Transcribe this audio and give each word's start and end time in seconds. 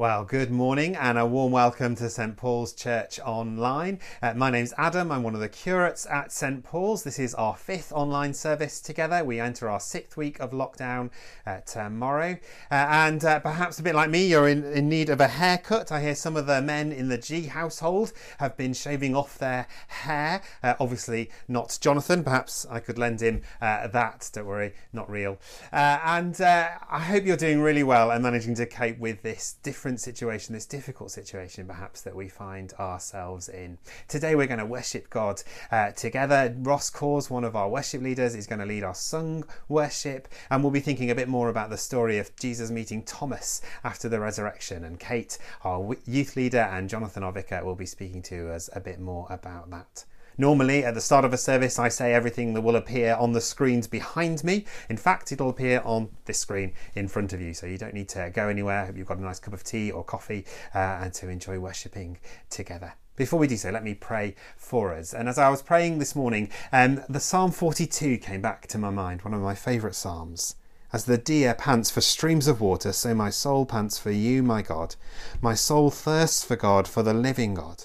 Well, 0.00 0.24
good 0.24 0.50
morning 0.50 0.96
and 0.96 1.18
a 1.18 1.26
warm 1.26 1.52
welcome 1.52 1.94
to 1.96 2.08
St 2.08 2.34
Paul's 2.34 2.72
Church 2.72 3.20
Online. 3.20 4.00
Uh, 4.22 4.32
my 4.32 4.48
name's 4.48 4.72
Adam. 4.78 5.12
I'm 5.12 5.22
one 5.22 5.34
of 5.34 5.42
the 5.42 5.48
curates 5.50 6.06
at 6.06 6.32
St 6.32 6.64
Paul's. 6.64 7.02
This 7.02 7.18
is 7.18 7.34
our 7.34 7.54
fifth 7.54 7.92
online 7.92 8.32
service 8.32 8.80
together. 8.80 9.22
We 9.22 9.40
enter 9.40 9.68
our 9.68 9.78
sixth 9.78 10.16
week 10.16 10.40
of 10.40 10.52
lockdown 10.52 11.10
uh, 11.46 11.58
tomorrow. 11.66 12.38
Uh, 12.70 12.86
and 12.88 13.22
uh, 13.22 13.40
perhaps 13.40 13.78
a 13.78 13.82
bit 13.82 13.94
like 13.94 14.08
me, 14.08 14.26
you're 14.26 14.48
in, 14.48 14.64
in 14.64 14.88
need 14.88 15.10
of 15.10 15.20
a 15.20 15.28
haircut. 15.28 15.92
I 15.92 16.00
hear 16.00 16.14
some 16.14 16.34
of 16.34 16.46
the 16.46 16.62
men 16.62 16.92
in 16.92 17.08
the 17.08 17.18
G 17.18 17.42
household 17.42 18.14
have 18.38 18.56
been 18.56 18.72
shaving 18.72 19.14
off 19.14 19.36
their 19.36 19.66
hair. 19.88 20.40
Uh, 20.62 20.76
obviously, 20.80 21.28
not 21.46 21.76
Jonathan. 21.78 22.24
Perhaps 22.24 22.66
I 22.70 22.80
could 22.80 22.96
lend 22.96 23.20
him 23.20 23.42
uh, 23.60 23.86
that. 23.88 24.30
Don't 24.32 24.46
worry, 24.46 24.72
not 24.94 25.10
real. 25.10 25.38
and 25.72 26.40
I 26.40 27.04
hope 27.06 27.26
you're 27.26 27.36
doing 27.36 27.60
really 27.60 27.82
well 27.82 28.10
and 28.10 28.22
managing 28.22 28.54
to 28.54 28.64
cope 28.64 28.96
with 28.96 29.20
this 29.20 29.56
different 29.62 29.89
different 29.90 30.16
situation, 30.16 30.54
this 30.54 30.66
difficult 30.66 31.10
situation 31.10 31.66
perhaps 31.66 32.02
that 32.02 32.14
we 32.14 32.28
find 32.28 32.72
ourselves 32.74 33.48
in. 33.48 33.76
Today 34.06 34.36
we're 34.36 34.46
going 34.46 34.60
to 34.60 34.64
worship 34.64 35.10
God 35.10 35.42
uh, 35.72 35.90
together. 35.90 36.54
Ross 36.58 36.90
Cause, 36.90 37.28
one 37.28 37.42
of 37.42 37.56
our 37.56 37.68
worship 37.68 38.00
leaders, 38.00 38.36
is 38.36 38.46
going 38.46 38.60
to 38.60 38.66
lead 38.66 38.84
our 38.84 38.94
sung 38.94 39.42
worship, 39.68 40.28
and 40.48 40.62
we'll 40.62 40.70
be 40.70 40.78
thinking 40.78 41.10
a 41.10 41.14
bit 41.16 41.26
more 41.26 41.48
about 41.48 41.70
the 41.70 41.76
story 41.76 42.18
of 42.18 42.30
Jesus 42.36 42.70
meeting 42.70 43.02
Thomas 43.02 43.62
after 43.82 44.08
the 44.08 44.20
resurrection. 44.20 44.84
And 44.84 45.00
Kate, 45.00 45.38
our 45.64 45.96
youth 46.06 46.36
leader, 46.36 46.68
and 46.70 46.88
Jonathan, 46.88 47.24
our 47.24 47.32
vicar, 47.32 47.64
will 47.64 47.74
be 47.74 47.86
speaking 47.86 48.22
to 48.22 48.52
us 48.52 48.70
a 48.72 48.78
bit 48.78 49.00
more 49.00 49.26
about 49.28 49.70
that. 49.70 50.04
Normally, 50.40 50.86
at 50.86 50.94
the 50.94 51.02
start 51.02 51.26
of 51.26 51.34
a 51.34 51.36
service, 51.36 51.78
I 51.78 51.90
say 51.90 52.14
everything 52.14 52.54
that 52.54 52.62
will 52.62 52.76
appear 52.76 53.14
on 53.14 53.32
the 53.32 53.42
screens 53.42 53.86
behind 53.86 54.42
me. 54.42 54.64
In 54.88 54.96
fact, 54.96 55.32
it'll 55.32 55.50
appear 55.50 55.82
on 55.84 56.08
this 56.24 56.38
screen 56.38 56.72
in 56.94 57.08
front 57.08 57.34
of 57.34 57.42
you, 57.42 57.52
so 57.52 57.66
you 57.66 57.76
don't 57.76 57.92
need 57.92 58.08
to 58.08 58.30
go 58.32 58.48
anywhere. 58.48 58.86
Hope 58.86 58.96
you've 58.96 59.06
got 59.06 59.18
a 59.18 59.22
nice 59.22 59.38
cup 59.38 59.52
of 59.52 59.62
tea 59.62 59.90
or 59.90 60.02
coffee 60.02 60.46
uh, 60.74 60.78
and 61.02 61.12
to 61.12 61.28
enjoy 61.28 61.58
worshipping 61.58 62.16
together. 62.48 62.94
Before 63.16 63.38
we 63.38 63.48
do 63.48 63.58
so, 63.58 63.68
let 63.68 63.84
me 63.84 63.92
pray 63.92 64.34
for 64.56 64.94
us. 64.94 65.12
And 65.12 65.28
as 65.28 65.36
I 65.36 65.50
was 65.50 65.60
praying 65.60 65.98
this 65.98 66.16
morning, 66.16 66.48
um, 66.72 67.02
the 67.06 67.20
Psalm 67.20 67.50
42 67.50 68.16
came 68.16 68.40
back 68.40 68.66
to 68.68 68.78
my 68.78 68.88
mind, 68.88 69.20
one 69.20 69.34
of 69.34 69.42
my 69.42 69.54
favourite 69.54 69.94
Psalms. 69.94 70.56
As 70.90 71.04
the 71.04 71.18
deer 71.18 71.52
pants 71.52 71.90
for 71.90 72.00
streams 72.00 72.48
of 72.48 72.62
water, 72.62 72.94
so 72.94 73.14
my 73.14 73.28
soul 73.28 73.66
pants 73.66 73.98
for 73.98 74.10
you, 74.10 74.42
my 74.42 74.62
God. 74.62 74.96
My 75.42 75.52
soul 75.52 75.90
thirsts 75.90 76.42
for 76.42 76.56
God, 76.56 76.88
for 76.88 77.02
the 77.02 77.12
living 77.12 77.52
God. 77.52 77.84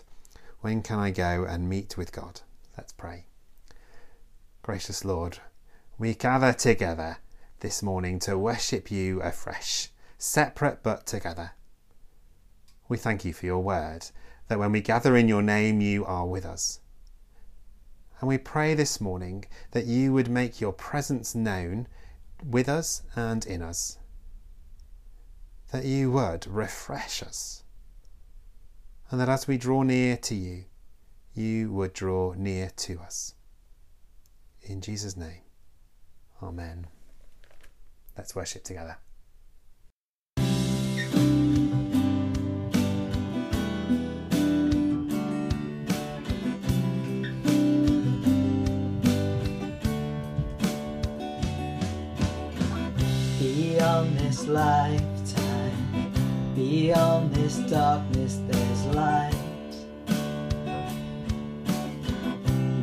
When 0.62 0.82
can 0.82 1.00
I 1.00 1.12
go 1.12 1.44
and 1.44 1.70
meet 1.70 1.98
with 1.98 2.14
God? 2.14 2.40
Let's 2.78 2.92
pray. 2.92 3.26
Gracious 4.62 5.06
Lord, 5.06 5.40
we 5.98 6.14
gather 6.14 6.52
together 6.52 7.20
this 7.62 7.82
morning 7.82 8.20
to 8.20 8.38
worship 8.38 8.92
you 8.92 9.22
afresh, 9.22 9.90
separate 10.18 10.84
but 10.84 11.06
together. 11.06 11.52
We 12.90 12.98
thank 12.98 13.24
you 13.24 13.34
for 13.34 13.46
your 13.46 13.64
word, 13.64 14.08
that 14.50 14.60
when 14.60 14.74
we 14.74 14.82
gather 14.82 15.16
in 15.16 15.30
your 15.30 15.42
name, 15.42 15.80
you 15.80 16.04
are 16.06 16.28
with 16.28 16.46
us. 16.46 16.82
And 18.20 18.28
we 18.28 18.38
pray 18.38 18.74
this 18.74 19.00
morning 19.00 19.46
that 19.72 19.86
you 19.86 20.12
would 20.14 20.30
make 20.30 20.60
your 20.60 20.74
presence 20.74 21.34
known 21.34 21.88
with 22.44 22.68
us 22.68 23.04
and 23.16 23.46
in 23.46 23.62
us, 23.62 23.98
that 25.72 25.86
you 25.86 26.12
would 26.12 26.46
refresh 26.46 27.24
us, 27.24 27.64
and 29.10 29.20
that 29.22 29.30
as 29.30 29.48
we 29.48 29.58
draw 29.58 29.84
near 29.84 30.18
to 30.18 30.36
you, 30.36 30.66
you 31.36 31.72
would 31.72 31.94
draw 31.94 32.34
near 32.34 32.72
to 32.78 33.00
us. 33.00 33.34
In 34.64 34.82
Jesus' 34.82 35.18
name, 35.18 35.42
Amen. 36.42 36.88
Let's 38.18 38.36
worship 38.36 38.64
together. 38.64 38.98
Beyond 53.40 54.18
this 54.18 54.48
lifetime, 54.48 56.14
beyond 56.56 57.34
this 57.36 57.58
darkness, 57.70 58.40
there's 58.48 58.86
light. 58.96 59.35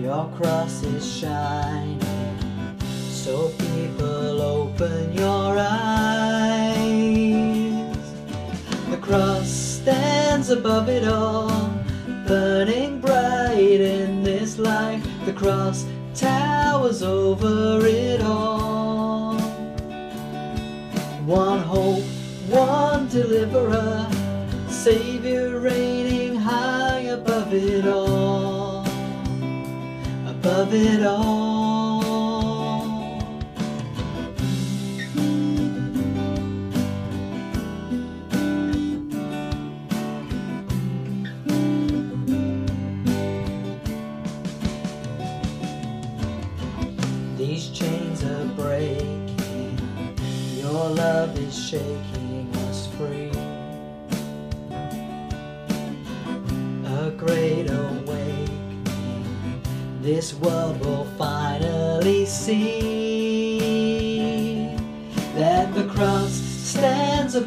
Your 0.02 0.28
cross 0.30 0.82
is 0.82 1.06
shining, 1.20 2.00
so 3.08 3.50
people 3.50 4.42
open 4.42 5.12
your 5.12 5.56
eyes. 5.56 6.82
The 8.90 8.96
cross 9.00 9.48
stands 9.48 10.50
above 10.50 10.88
it 10.88 11.06
all, 11.06 11.70
burning 12.26 13.00
bright 13.00 13.80
in 13.80 14.24
this 14.24 14.58
light. 14.58 15.04
The 15.24 15.34
cross 15.34 15.86
towers 16.16 17.04
over 17.04 17.86
it 17.86 18.22
all. 18.22 19.38
One 21.26 21.60
hope, 21.60 22.02
one 22.48 23.06
deliverer, 23.06 24.08
Savior 24.68 25.60
reigning 25.60 26.34
high 26.34 27.02
above 27.02 27.54
it 27.54 27.86
all 27.86 28.21
above 30.42 30.74
it 30.74 31.04
all. 31.04 31.51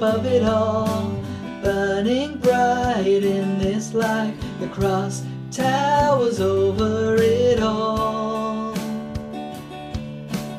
Above 0.05 0.27
it 0.27 0.43
all, 0.43 1.19
burning 1.63 2.37
bright 2.37 3.23
in 3.23 3.57
this 3.57 3.91
light. 3.95 4.35
The 4.59 4.67
cross 4.67 5.23
towers 5.49 6.39
over 6.39 7.15
it 7.15 7.59
all. 7.59 8.75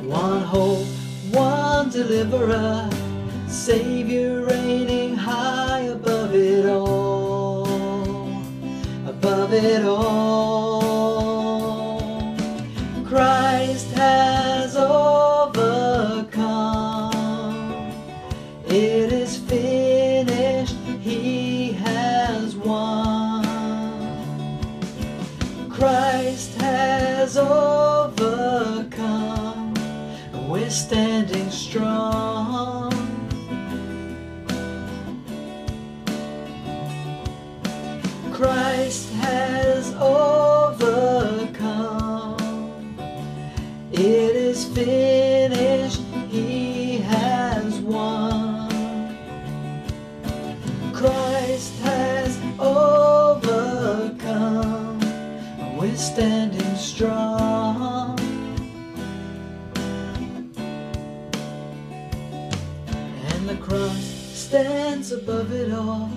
One 0.03 0.41
hope, 0.41 0.85
one 1.31 1.89
deliverer, 1.89 2.89
Savior 3.47 4.45
reigning 4.45 5.15
high 5.15 5.83
above 5.95 6.35
it 6.35 6.65
all, 6.65 7.65
above 9.07 9.53
it 9.53 9.85
all. 9.85 10.16
Standing 56.13 56.75
strong. 56.75 58.19
And 63.31 63.49
the 63.49 63.57
cross 63.61 64.03
stands 64.33 65.11
above 65.11 65.51
it 65.51 65.71
all, 65.73 66.09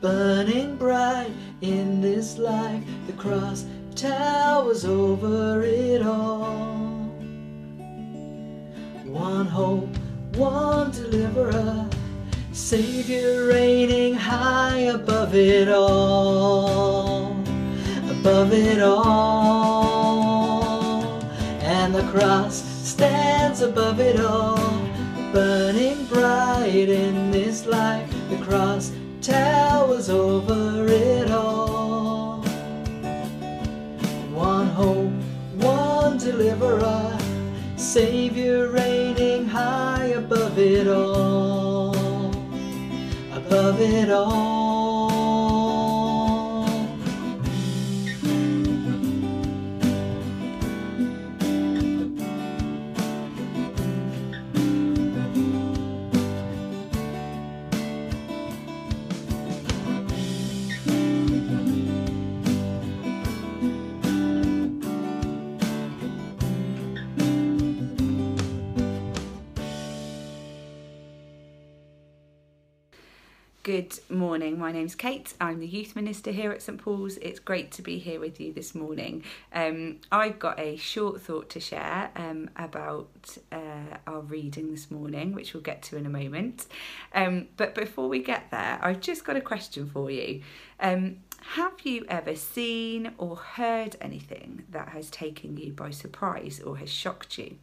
burning 0.00 0.76
bright 0.76 1.32
in 1.60 2.00
this 2.00 2.38
life. 2.38 2.82
The 3.06 3.14
cross 3.14 3.64
towers 3.94 4.84
over 4.84 5.62
it 5.62 6.02
all 6.02 6.70
one 9.10 9.46
hope, 9.46 9.88
one 10.36 10.90
deliverer, 10.92 11.88
Savior 12.52 13.48
reigning 13.48 14.14
high 14.14 14.78
above 14.98 15.34
it 15.34 15.68
all, 15.68 16.09
above 18.20 18.52
it 18.52 18.82
all. 18.82 20.12
And 21.62 21.94
the 21.94 22.02
cross 22.12 22.62
stands 22.86 23.62
above 23.62 23.98
it 23.98 24.20
all, 24.20 24.58
burning 25.32 26.04
bright 26.04 26.90
in 26.90 27.30
this 27.30 27.64
light. 27.64 28.06
The 28.28 28.36
cross 28.44 28.92
towers 29.22 30.10
over 30.10 30.86
it 30.86 31.30
all. 31.30 32.42
One 34.34 34.66
hope, 34.66 35.12
one 35.56 36.18
deliverer, 36.18 37.18
Savior 37.76 38.68
reigning 38.68 39.46
high 39.46 40.12
above 40.16 40.58
it 40.58 40.88
all, 40.88 41.94
above 43.32 43.80
it 43.80 44.10
all. 44.10 44.59
Good 73.70 74.00
morning. 74.08 74.58
My 74.58 74.72
name's 74.72 74.96
Kate. 74.96 75.32
I'm 75.40 75.60
the 75.60 75.66
youth 75.68 75.94
minister 75.94 76.32
here 76.32 76.50
at 76.50 76.60
St 76.60 76.76
Paul's. 76.76 77.18
It's 77.18 77.38
great 77.38 77.70
to 77.70 77.82
be 77.82 78.00
here 78.00 78.18
with 78.18 78.40
you 78.40 78.52
this 78.52 78.74
morning. 78.74 79.22
Um, 79.52 80.00
I've 80.10 80.40
got 80.40 80.58
a 80.58 80.74
short 80.74 81.20
thought 81.20 81.50
to 81.50 81.60
share 81.60 82.10
um, 82.16 82.50
about 82.56 83.38
uh, 83.52 83.98
our 84.08 84.22
reading 84.22 84.72
this 84.72 84.90
morning, 84.90 85.36
which 85.36 85.54
we'll 85.54 85.62
get 85.62 85.82
to 85.82 85.96
in 85.96 86.04
a 86.04 86.10
moment. 86.10 86.66
Um, 87.14 87.46
but 87.56 87.76
before 87.76 88.08
we 88.08 88.18
get 88.18 88.50
there, 88.50 88.80
I've 88.82 88.98
just 88.98 89.24
got 89.24 89.36
a 89.36 89.40
question 89.40 89.88
for 89.88 90.10
you. 90.10 90.42
Um, 90.80 91.18
have 91.54 91.80
you 91.84 92.04
ever 92.08 92.34
seen 92.34 93.12
or 93.18 93.36
heard 93.36 93.94
anything 94.00 94.64
that 94.70 94.88
has 94.88 95.10
taken 95.10 95.56
you 95.56 95.72
by 95.72 95.90
surprise 95.90 96.58
or 96.58 96.78
has 96.78 96.90
shocked 96.90 97.38
you? 97.38 97.58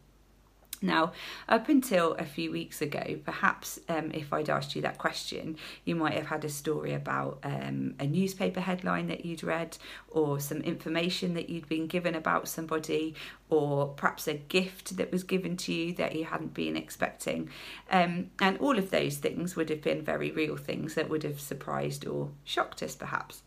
Now, 0.80 1.12
up 1.48 1.68
until 1.68 2.12
a 2.14 2.24
few 2.24 2.52
weeks 2.52 2.80
ago, 2.80 3.18
perhaps 3.24 3.80
um, 3.88 4.12
if 4.12 4.32
I'd 4.32 4.48
asked 4.48 4.76
you 4.76 4.82
that 4.82 4.98
question, 4.98 5.56
you 5.84 5.96
might 5.96 6.14
have 6.14 6.26
had 6.26 6.44
a 6.44 6.48
story 6.48 6.94
about 6.94 7.40
um, 7.42 7.94
a 7.98 8.06
newspaper 8.06 8.60
headline 8.60 9.08
that 9.08 9.24
you'd 9.24 9.42
read, 9.42 9.76
or 10.08 10.38
some 10.38 10.58
information 10.58 11.34
that 11.34 11.50
you'd 11.50 11.68
been 11.68 11.88
given 11.88 12.14
about 12.14 12.48
somebody, 12.48 13.14
or 13.50 13.88
perhaps 13.88 14.28
a 14.28 14.34
gift 14.34 14.96
that 14.96 15.10
was 15.10 15.24
given 15.24 15.56
to 15.56 15.72
you 15.72 15.92
that 15.94 16.14
you 16.14 16.24
hadn't 16.24 16.54
been 16.54 16.76
expecting. 16.76 17.50
Um, 17.90 18.30
and 18.40 18.56
all 18.58 18.78
of 18.78 18.90
those 18.90 19.16
things 19.16 19.56
would 19.56 19.70
have 19.70 19.82
been 19.82 20.02
very 20.02 20.30
real 20.30 20.56
things 20.56 20.94
that 20.94 21.08
would 21.08 21.24
have 21.24 21.40
surprised 21.40 22.06
or 22.06 22.30
shocked 22.44 22.82
us, 22.84 22.94
perhaps. 22.94 23.42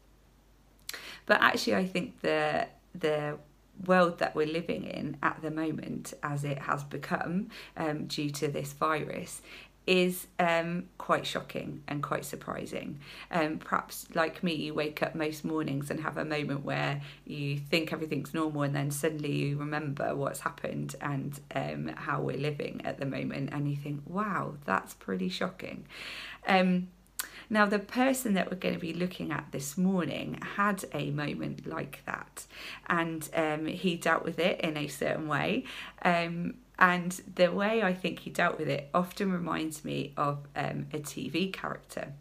But 1.25 1.41
actually, 1.41 1.75
I 1.75 1.87
think 1.87 2.19
the 2.21 2.67
the 2.93 3.37
world 3.85 4.19
that 4.19 4.35
we're 4.35 4.47
living 4.47 4.83
in 4.83 5.17
at 5.21 5.41
the 5.41 5.51
moment, 5.51 6.13
as 6.23 6.43
it 6.43 6.59
has 6.59 6.83
become 6.83 7.49
um, 7.77 8.07
due 8.07 8.29
to 8.29 8.47
this 8.47 8.73
virus, 8.73 9.41
is 9.87 10.27
um, 10.39 10.83
quite 10.97 11.25
shocking 11.25 11.81
and 11.87 12.03
quite 12.03 12.23
surprising. 12.23 12.99
Um, 13.31 13.57
perhaps, 13.57 14.05
like 14.13 14.43
me, 14.43 14.53
you 14.53 14.73
wake 14.73 15.01
up 15.01 15.15
most 15.15 15.43
mornings 15.43 15.89
and 15.89 15.99
have 16.01 16.17
a 16.17 16.25
moment 16.25 16.63
where 16.63 17.01
you 17.25 17.57
think 17.57 17.91
everything's 17.91 18.33
normal, 18.33 18.61
and 18.61 18.75
then 18.75 18.91
suddenly 18.91 19.31
you 19.31 19.57
remember 19.57 20.15
what's 20.15 20.41
happened 20.41 20.95
and 21.01 21.39
um, 21.55 21.87
how 21.95 22.21
we're 22.21 22.37
living 22.37 22.81
at 22.85 22.99
the 22.99 23.05
moment, 23.05 23.49
and 23.51 23.69
you 23.69 23.75
think, 23.75 24.01
wow, 24.05 24.55
that's 24.65 24.93
pretty 24.93 25.29
shocking. 25.29 25.85
Um, 26.47 26.89
now, 27.51 27.65
the 27.65 27.79
person 27.79 28.33
that 28.35 28.49
we're 28.49 28.55
going 28.55 28.75
to 28.75 28.79
be 28.79 28.93
looking 28.93 29.29
at 29.29 29.51
this 29.51 29.77
morning 29.77 30.39
had 30.55 30.85
a 30.93 31.11
moment 31.11 31.67
like 31.67 32.01
that, 32.05 32.45
and 32.87 33.27
um, 33.35 33.65
he 33.65 33.97
dealt 33.97 34.23
with 34.23 34.39
it 34.39 34.61
in 34.61 34.77
a 34.77 34.87
certain 34.87 35.27
way. 35.27 35.65
Um, 36.01 36.53
and 36.79 37.11
the 37.35 37.51
way 37.51 37.83
I 37.83 37.93
think 37.93 38.19
he 38.19 38.29
dealt 38.29 38.57
with 38.57 38.69
it 38.69 38.89
often 38.93 39.33
reminds 39.33 39.83
me 39.83 40.13
of 40.15 40.47
um, 40.55 40.87
a 40.93 40.99
TV 40.99 41.51
character. 41.51 42.13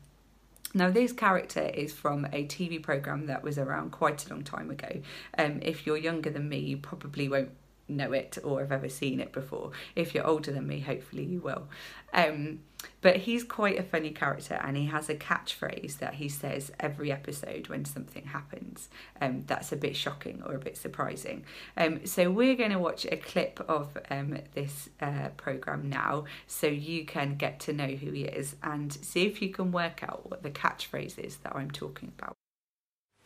Now, 0.74 0.90
this 0.90 1.12
character 1.12 1.62
is 1.62 1.92
from 1.92 2.24
a 2.26 2.44
TV 2.46 2.82
program 2.82 3.26
that 3.26 3.44
was 3.44 3.56
around 3.56 3.92
quite 3.92 4.26
a 4.26 4.30
long 4.30 4.42
time 4.42 4.68
ago. 4.68 5.00
Um, 5.38 5.60
if 5.62 5.86
you're 5.86 5.96
younger 5.96 6.30
than 6.30 6.48
me, 6.48 6.58
you 6.58 6.76
probably 6.76 7.28
won't 7.28 7.50
know 7.96 8.12
it 8.12 8.38
or 8.42 8.60
have 8.60 8.72
ever 8.72 8.88
seen 8.88 9.20
it 9.20 9.32
before. 9.32 9.72
If 9.94 10.14
you're 10.14 10.26
older 10.26 10.52
than 10.52 10.66
me, 10.66 10.80
hopefully 10.80 11.24
you 11.24 11.40
will. 11.40 11.68
Um, 12.12 12.60
but 13.02 13.16
he's 13.18 13.44
quite 13.44 13.78
a 13.78 13.82
funny 13.82 14.10
character 14.10 14.58
and 14.64 14.76
he 14.76 14.86
has 14.86 15.08
a 15.08 15.14
catchphrase 15.14 15.98
that 15.98 16.14
he 16.14 16.28
says 16.28 16.72
every 16.80 17.12
episode 17.12 17.68
when 17.68 17.84
something 17.84 18.24
happens 18.24 18.88
um, 19.20 19.44
that's 19.46 19.70
a 19.70 19.76
bit 19.76 19.94
shocking 19.94 20.42
or 20.44 20.54
a 20.54 20.58
bit 20.58 20.76
surprising. 20.76 21.44
Um, 21.76 22.06
so 22.06 22.30
we're 22.30 22.56
going 22.56 22.70
to 22.70 22.78
watch 22.78 23.04
a 23.06 23.16
clip 23.16 23.60
of 23.68 23.96
um, 24.10 24.38
this 24.54 24.88
uh, 25.00 25.28
programme 25.36 25.88
now 25.88 26.24
so 26.46 26.66
you 26.66 27.04
can 27.04 27.36
get 27.36 27.60
to 27.60 27.72
know 27.72 27.88
who 27.88 28.10
he 28.12 28.24
is 28.24 28.56
and 28.62 28.92
see 28.92 29.26
if 29.26 29.42
you 29.42 29.50
can 29.50 29.72
work 29.72 30.02
out 30.02 30.28
what 30.30 30.42
the 30.42 30.50
catchphrase 30.50 31.18
is 31.18 31.36
that 31.38 31.54
I'm 31.54 31.70
talking 31.70 32.12
about. 32.18 32.34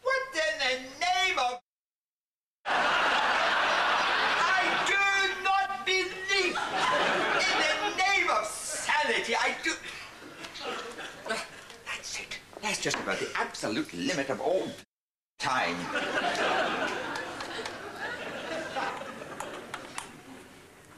What 0.02 0.22
in 0.34 0.58
the 0.58 0.78
name 1.00 1.38
of... 1.38 1.60
I 2.66 4.62
do 4.86 4.94
not 5.42 5.84
believe 5.84 6.56
in 7.36 7.76
the 7.84 7.96
name 8.02 8.30
of 8.30 8.46
sanity. 8.46 9.34
I 9.36 9.54
do... 9.62 9.72
That's 11.86 12.20
it. 12.20 12.38
That's 12.62 12.80
just 12.80 12.96
about 12.96 13.18
the 13.18 13.28
absolute 13.76 14.06
limit 14.06 14.30
of 14.30 14.40
all 14.40 14.68
time. 15.38 15.76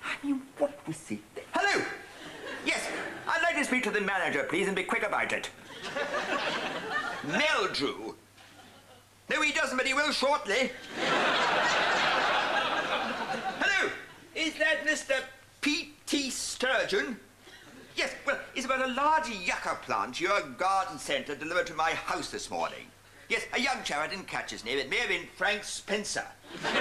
I 0.05 0.17
mean, 0.23 0.43
what 0.59 0.79
it? 1.11 1.21
Hello! 1.53 1.83
Yes, 2.67 2.87
I'd 3.27 3.43
like 3.43 3.57
to 3.57 3.65
speak 3.65 3.83
to 3.85 3.91
the 3.91 4.03
manager, 4.03 4.43
please, 4.43 4.67
and 4.67 4.77
be 4.77 4.83
quick 4.83 5.07
about 5.07 5.33
it. 5.33 5.49
Meldrew. 7.27 8.15
No, 9.31 9.41
he 9.41 9.53
doesn't, 9.53 9.77
but 9.79 9.87
he 9.87 9.95
will 9.95 10.13
shortly. 10.13 10.71
Hello, 13.59 13.91
is 14.35 14.55
that 14.59 14.87
Mr. 14.87 15.23
P.T. 15.63 16.31
Sturgeon? 16.31 17.19
Yes, 17.97 18.15
well, 18.27 18.39
it's 18.55 18.67
about 18.67 18.89
a 18.89 18.93
large 18.93 19.29
yucca 19.29 19.79
plant 19.83 20.21
your 20.21 20.41
garden 20.59 20.99
centre 20.99 21.35
delivered 21.35 21.67
to 21.69 21.75
my 21.75 21.91
house 21.91 22.31
this 22.31 22.51
morning. 22.51 22.87
Yes, 23.29 23.45
a 23.53 23.61
young 23.61 23.83
chap, 23.83 23.99
I 23.99 24.07
didn't 24.07 24.29
catch 24.29 24.53
his 24.53 24.65
name. 24.65 24.79
It 24.79 24.89
may 24.89 24.99
have 24.99 25.09
been 25.09 25.27
Frank 25.35 25.65
Spencer. 25.65 26.27
well, 26.63 26.73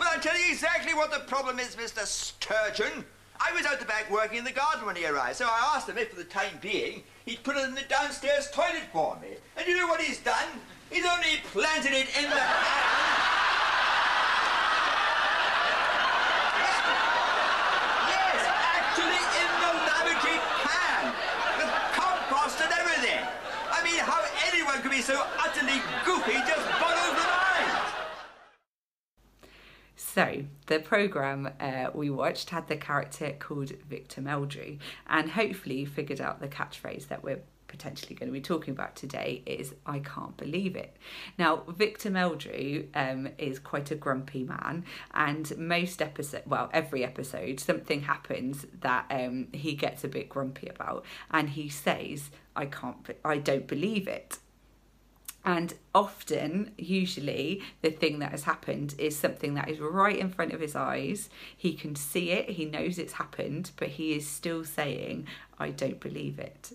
I'll 0.00 0.20
tell 0.20 0.36
you 0.38 0.50
exactly 0.50 0.94
what 0.94 1.12
the 1.12 1.20
problem 1.20 1.60
is, 1.60 1.76
Mr. 1.76 2.04
Sturgeon. 2.04 3.04
I 3.40 3.52
was 3.52 3.64
out 3.66 3.78
the 3.78 3.86
back 3.86 4.10
working 4.10 4.38
in 4.38 4.44
the 4.44 4.50
garden 4.50 4.84
when 4.84 4.96
he 4.96 5.06
arrived, 5.06 5.36
so 5.36 5.46
I 5.46 5.74
asked 5.76 5.88
him 5.88 5.96
if, 5.96 6.10
for 6.10 6.16
the 6.16 6.24
time 6.24 6.58
being, 6.60 7.04
he'd 7.24 7.44
put 7.44 7.56
it 7.56 7.64
in 7.64 7.74
the 7.74 7.82
downstairs 7.88 8.50
toilet 8.50 8.82
for 8.92 9.16
me. 9.22 9.36
And 9.56 9.66
you 9.68 9.76
know 9.76 9.86
what 9.86 10.00
he's 10.00 10.18
done? 10.18 10.48
He's 10.90 11.06
only 11.06 11.38
planted 11.52 11.92
it 11.92 12.08
in 12.18 12.24
the... 12.24 12.34
yes, 18.10 18.40
actually 18.74 19.22
in 19.38 19.50
the 19.62 19.70
lavatory 19.86 20.40
can, 20.66 21.14
with 21.62 21.70
compost 21.94 22.58
and 22.58 22.72
everything. 22.74 23.22
I 23.70 23.84
mean, 23.84 24.00
how 24.02 24.18
anyone 24.50 24.74
could 24.82 24.86
be 24.98 25.02
so 25.02 25.24
utterly 25.38 25.80
goofy 26.04 26.32
just 26.32 26.68
boggles 26.80 27.10
the 27.10 27.22
mind. 27.22 27.92
So, 29.94 30.44
the 30.66 30.80
programme 30.80 31.50
uh, 31.60 31.90
we 31.94 32.10
watched 32.10 32.50
had 32.50 32.66
the 32.66 32.76
character 32.76 33.32
called 33.38 33.70
Victor 33.88 34.20
Meldrew, 34.20 34.78
and 35.08 35.30
hopefully 35.30 35.80
you 35.80 35.86
figured 35.86 36.20
out 36.20 36.40
the 36.40 36.48
catchphrase 36.48 37.06
that 37.08 37.22
we're 37.22 37.42
potentially 37.68 38.16
going 38.16 38.28
to 38.28 38.32
be 38.32 38.40
talking 38.40 38.72
about 38.72 38.96
today 38.96 39.42
is 39.46 39.72
I 39.86 40.00
can't 40.00 40.36
believe 40.36 40.74
it. 40.74 40.96
Now, 41.38 41.62
Victor 41.68 42.10
Meldrew 42.10 42.88
um, 42.94 43.28
is 43.38 43.60
quite 43.60 43.92
a 43.92 43.94
grumpy 43.94 44.42
man, 44.42 44.84
and 45.14 45.56
most 45.56 46.02
episode, 46.02 46.42
well, 46.44 46.70
every 46.72 47.04
episode, 47.04 47.60
something 47.60 48.00
happens 48.00 48.66
that 48.80 49.06
um, 49.10 49.46
he 49.52 49.74
gets 49.74 50.02
a 50.02 50.08
bit 50.08 50.28
grumpy 50.28 50.66
about, 50.66 51.04
and 51.30 51.50
he 51.50 51.68
says, 51.68 52.30
"I 52.56 52.66
can't, 52.66 53.08
I 53.24 53.38
don't 53.38 53.68
believe 53.68 54.08
it." 54.08 54.40
And 55.44 55.74
often, 55.94 56.72
usually, 56.76 57.62
the 57.80 57.90
thing 57.90 58.18
that 58.18 58.32
has 58.32 58.44
happened 58.44 58.94
is 58.98 59.16
something 59.16 59.54
that 59.54 59.68
is 59.68 59.78
right 59.80 60.18
in 60.18 60.30
front 60.30 60.52
of 60.52 60.60
his 60.60 60.76
eyes. 60.76 61.30
He 61.56 61.72
can 61.72 61.96
see 61.96 62.30
it, 62.30 62.50
he 62.50 62.64
knows 62.64 62.98
it's 62.98 63.14
happened, 63.14 63.70
but 63.76 63.88
he 63.88 64.12
is 64.14 64.26
still 64.26 64.64
saying, 64.64 65.26
I 65.58 65.70
don't 65.70 66.00
believe 66.00 66.38
it. 66.38 66.72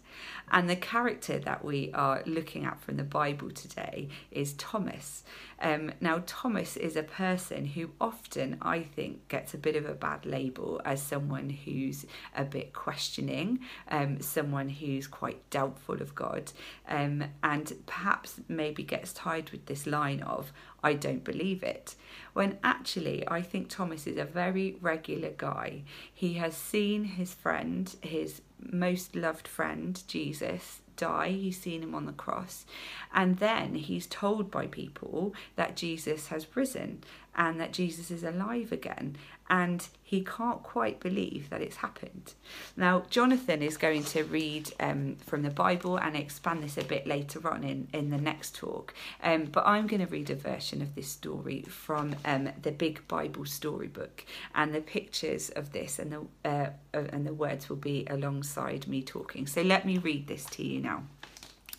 And 0.52 0.70
the 0.70 0.76
character 0.76 1.40
that 1.40 1.64
we 1.64 1.92
are 1.94 2.22
looking 2.26 2.66
at 2.66 2.80
from 2.80 2.98
the 2.98 3.04
Bible 3.04 3.50
today 3.50 4.10
is 4.32 4.54
Thomas. 4.54 5.24
Um, 5.62 5.92
now, 6.02 6.22
Thomas 6.26 6.76
is 6.76 6.96
a 6.96 7.04
person 7.04 7.66
who 7.66 7.92
often, 8.00 8.58
I 8.62 8.82
think, 8.82 9.28
gets 9.30 9.54
a 9.54 9.58
bit 9.58 9.76
of 9.76 9.86
a 9.86 9.94
bad 9.94 10.26
label 10.26 10.82
as 10.84 11.02
someone 11.02 11.50
who's 11.50 12.06
a 12.36 12.44
bit 12.44 12.74
questioning, 12.74 13.60
um, 13.90 14.20
someone 14.22 14.70
who's 14.70 15.08
quite 15.08 15.50
doubtful 15.50 16.02
of 16.02 16.14
God, 16.14 16.52
um, 16.88 17.24
and 17.42 17.74
perhaps 17.86 18.42
maybe 18.48 18.84
gets 18.84 19.14
tied 19.14 19.50
with 19.52 19.66
this 19.68 19.88
line 19.88 20.22
of, 20.22 20.52
I 20.84 20.94
don't 20.94 21.24
believe 21.24 21.64
it. 21.64 21.96
When 22.34 22.60
actually, 22.64 23.28
I 23.28 23.42
think 23.42 23.70
Thomas 23.70 24.06
is 24.06 24.18
a 24.18 24.26
very 24.26 24.76
regular 24.82 25.32
guy. 25.36 25.84
He 26.14 26.34
has 26.34 26.56
seen 26.56 27.06
his 27.06 27.34
friend, 27.34 27.94
his 28.02 28.42
most 28.72 29.16
loved 29.16 29.48
friend, 29.48 30.02
Jesus, 30.08 30.82
die. 30.96 31.30
He's 31.30 31.60
seen 31.60 31.84
him 31.84 31.96
on 31.96 32.06
the 32.06 32.12
cross. 32.12 32.66
And 33.14 33.38
then 33.38 33.76
he's 33.76 34.08
told 34.08 34.52
by 34.52 34.68
people 34.68 35.34
that 35.56 35.76
Jesus 35.76 36.28
has 36.28 36.56
risen 36.56 37.04
and 37.36 37.60
that 37.60 37.74
Jesus 37.74 38.12
is 38.12 38.24
alive 38.24 38.72
again. 38.72 39.18
And 39.50 39.86
he 40.02 40.24
can't 40.24 40.64
quite 40.64 41.00
believe 41.00 41.50
that 41.50 41.62
it's 41.62 41.78
happened. 41.78 42.34
Now, 42.78 43.04
Jonathan 43.10 43.62
is 43.62 43.78
going 43.78 44.04
to 44.06 44.24
read 44.24 44.72
um, 44.80 45.18
from 45.26 45.44
the 45.44 45.50
Bible 45.50 45.98
and 45.98 46.16
expand 46.16 46.64
this 46.64 46.78
a 46.78 46.84
bit 46.84 47.06
later 47.06 47.48
on 47.48 47.64
in, 47.64 47.88
in 47.94 48.10
the 48.10 48.18
next 48.18 48.56
talk. 48.56 48.94
Um, 49.22 49.46
but 49.46 49.68
I'm 49.68 49.86
going 49.86 50.06
to 50.06 50.12
read 50.12 50.30
a 50.30 50.36
version 50.36 50.82
of 50.82 50.96
this 50.96 51.10
story 51.10 51.64
from 51.64 52.16
um, 52.26 52.50
the 52.62 52.72
Big 52.72 53.08
Bible 53.08 53.46
Storybook. 53.46 54.26
And 54.56 54.74
the 54.74 54.82
pictures 54.82 55.50
of 55.50 55.74
this 55.74 56.00
and 56.00 56.12
the, 56.12 56.50
uh, 56.50 56.70
and 56.94 57.28
the 57.28 57.34
words 57.34 57.70
will 57.70 57.76
be 57.76 58.08
alongside 58.10 58.88
me 58.88 59.02
talking. 59.02 59.46
So 59.46 59.62
let 59.62 59.86
me 59.86 59.98
read 59.98 60.28
this 60.28 60.46
to 60.46 60.64
you 60.64 60.80
now. 60.80 61.04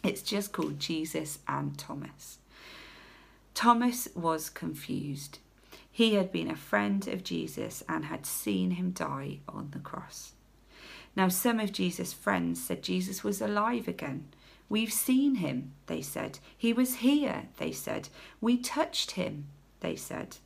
It's 0.03 0.23
just 0.23 0.53
called 0.53 0.79
Jesus 0.79 1.39
and 1.49 1.79
Thomas. 1.79 2.39
Thomas 3.55 4.09
was 4.15 4.51
confused. 4.51 5.39
He 5.95 6.15
had 6.15 6.33
been 6.33 6.51
a 6.51 6.57
friend 6.57 7.07
of 7.07 7.23
Jesus 7.23 7.85
and 7.89 8.07
had 8.07 8.27
seen 8.27 8.73
him 8.73 8.91
die 8.91 9.39
on 9.49 9.69
the 9.71 9.79
cross. 9.79 10.33
Now, 11.15 11.29
some 11.29 11.61
of 11.61 11.73
Jesus' 11.73 12.13
friends 12.13 12.61
said 12.61 12.83
Jesus 12.83 13.23
was 13.23 13.41
alive 13.41 13.87
again. 13.87 14.27
We've 14.69 14.93
seen 14.93 15.37
him, 15.37 15.71
they 15.87 16.03
said. 16.03 16.41
He 16.59 16.73
was 16.73 16.97
here, 16.97 17.45
they 17.59 17.71
said. 17.71 18.09
We 18.41 18.57
touched 18.57 19.13
him, 19.13 19.47
they 19.79 19.95
said. 19.95 20.39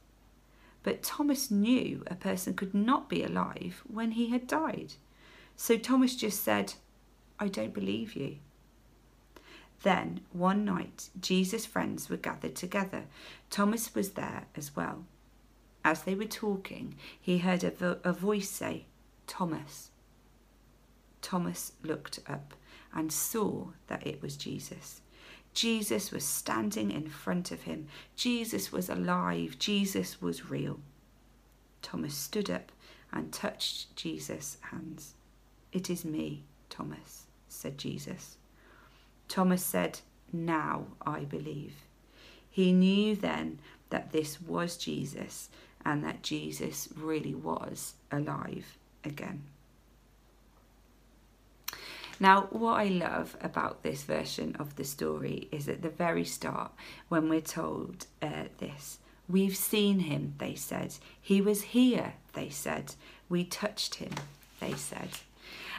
But 0.83 1.03
Thomas 1.03 1.51
knew 1.51 2.03
a 2.09 2.15
person 2.15 2.53
could 2.53 2.75
not 2.75 3.09
be 3.09 3.23
alive 3.23 3.83
when 3.91 4.11
he 4.11 4.29
had 4.29 4.47
died. 4.47 4.97
So 5.57 5.79
Thomas 5.79 6.15
just 6.15 6.43
said, 6.43 6.75
I 7.41 7.49
don't 7.49 7.73
believe 7.73 8.15
you. 8.15 8.37
Then, 9.83 10.21
one 10.31 10.67
night, 10.67 11.09
Jesus' 11.19 11.65
friends 11.65 12.11
were 12.11 12.19
gathered 12.19 12.55
together. 12.55 13.05
Thomas 13.49 13.95
was 13.95 14.11
there 14.11 14.45
as 14.55 14.77
well. 14.77 15.07
As 15.85 16.03
they 16.03 16.15
were 16.15 16.25
talking, 16.25 16.97
he 17.21 17.39
heard 17.39 17.65
a, 17.65 17.71
vo- 17.71 18.01
a 18.05 18.13
voice 18.13 18.51
say, 18.51 18.87
Thomas. 19.27 19.91
Thomas 21.23 21.73
looked 21.83 22.21
up 22.27 22.55
and 22.93 23.13
saw 23.13 23.69
that 23.87 24.07
it 24.07 24.23
was 24.23 24.37
Jesus. 24.37 25.01
Jesus 25.55 26.13
was 26.13 26.25
standing 26.25 26.91
in 26.91 27.09
front 27.09 27.51
of 27.51 27.63
him. 27.63 27.89
Jesus 28.17 28.71
was 28.71 28.89
alive. 28.89 29.59
Jesus 29.59 30.21
was 30.21 30.51
real. 30.51 30.81
Thomas 31.83 32.15
stood 32.15 32.51
up 32.51 32.71
and 33.13 33.33
touched 33.33 33.95
Jesus' 33.97 34.59
hands. 34.71 35.15
It 35.73 35.91
is 35.91 36.05
me, 36.05 36.45
Thomas, 36.71 37.27
said 37.49 37.79
Jesus. 37.79 38.37
Thomas 39.29 39.65
said, 39.65 40.01
Now 40.33 40.87
I 41.05 41.21
believe. 41.21 41.75
He 42.51 42.73
knew 42.73 43.15
then 43.15 43.61
that 43.91 44.13
this 44.13 44.41
was 44.41 44.77
Jesus 44.77 45.49
and 45.85 46.05
that 46.05 46.23
Jesus 46.23 46.89
really 46.97 47.35
was 47.35 47.95
alive 48.11 48.77
again. 49.05 49.43
Now, 52.21 52.49
what 52.51 52.81
I 52.81 52.87
love 52.87 53.37
about 53.41 53.83
this 53.83 54.03
version 54.03 54.57
of 54.59 54.75
the 54.75 54.85
story 54.85 55.49
is 55.53 55.69
at 55.69 55.83
the 55.83 55.89
very 55.89 56.25
start 56.25 56.73
when 57.09 57.29
we're 57.29 57.41
told 57.41 58.07
uh, 58.21 58.45
this. 58.59 58.99
We've 59.29 59.57
seen 59.57 60.01
him, 60.01 60.35
they 60.39 60.55
said. 60.55 60.95
He 61.21 61.41
was 61.41 61.63
here, 61.63 62.15
they 62.33 62.49
said. 62.49 62.95
We 63.29 63.45
touched 63.45 63.97
him, 63.97 64.13
they 64.59 64.73
said. 64.73 65.11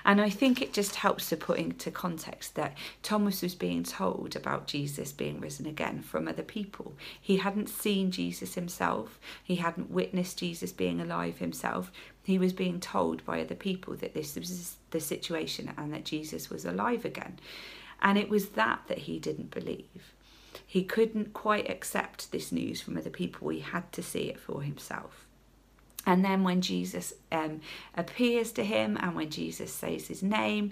And 0.10 0.20
I 0.20 0.32
think 0.32 0.60
it 0.60 0.74
just 0.74 0.96
helps 0.96 1.30
to 1.30 1.38
put 1.38 1.60
into 1.60 1.92
context 1.92 2.56
that 2.56 2.76
Thomas 3.04 3.44
was 3.44 3.54
being 3.54 3.84
told 3.84 4.36
about 4.36 4.66
Jesus 4.66 5.12
being 5.12 5.40
risen 5.40 5.68
again 5.68 6.02
from 6.02 6.28
other 6.28 6.42
people. 6.42 6.96
He 7.22 7.38
hadn't 7.38 7.70
seen 7.70 8.10
Jesus 8.10 8.56
himself, 8.56 9.20
he 9.44 9.58
hadn't 9.58 9.92
witnessed 9.92 10.40
Jesus 10.40 10.72
being 10.72 11.00
alive 11.00 11.38
himself. 11.38 11.92
He 12.24 12.40
was 12.40 12.54
being 12.54 12.80
told 12.80 13.24
by 13.24 13.40
other 13.40 13.54
people 13.54 13.96
that 13.98 14.16
this 14.16 14.36
was 14.36 14.78
the 14.90 15.00
situation 15.00 15.72
and 15.78 15.94
that 15.94 16.06
Jesus 16.06 16.50
was 16.50 16.66
alive 16.66 17.06
again. 17.06 17.38
And 18.02 18.18
it 18.18 18.30
was 18.30 18.50
that 18.50 18.80
that 18.88 18.98
he 18.98 19.20
didn't 19.20 19.52
believe. 19.52 20.16
He 20.66 20.84
couldn't 20.84 21.34
quite 21.36 21.70
accept 21.70 22.32
this 22.32 22.52
news 22.52 22.82
from 22.82 22.98
other 22.98 23.12
people. 23.12 23.50
He 23.50 23.60
had 23.60 23.92
to 23.92 24.02
see 24.02 24.22
it 24.22 24.40
for 24.40 24.64
himself. 24.64 25.28
And 26.06 26.24
then 26.24 26.44
when 26.44 26.62
Jesus 26.62 27.14
um, 27.32 27.62
appears 27.96 28.52
to 28.54 28.64
him 28.64 28.98
and 29.02 29.16
when 29.16 29.30
Jesus 29.30 29.74
says 29.74 30.08
his 30.08 30.24
name, 30.24 30.72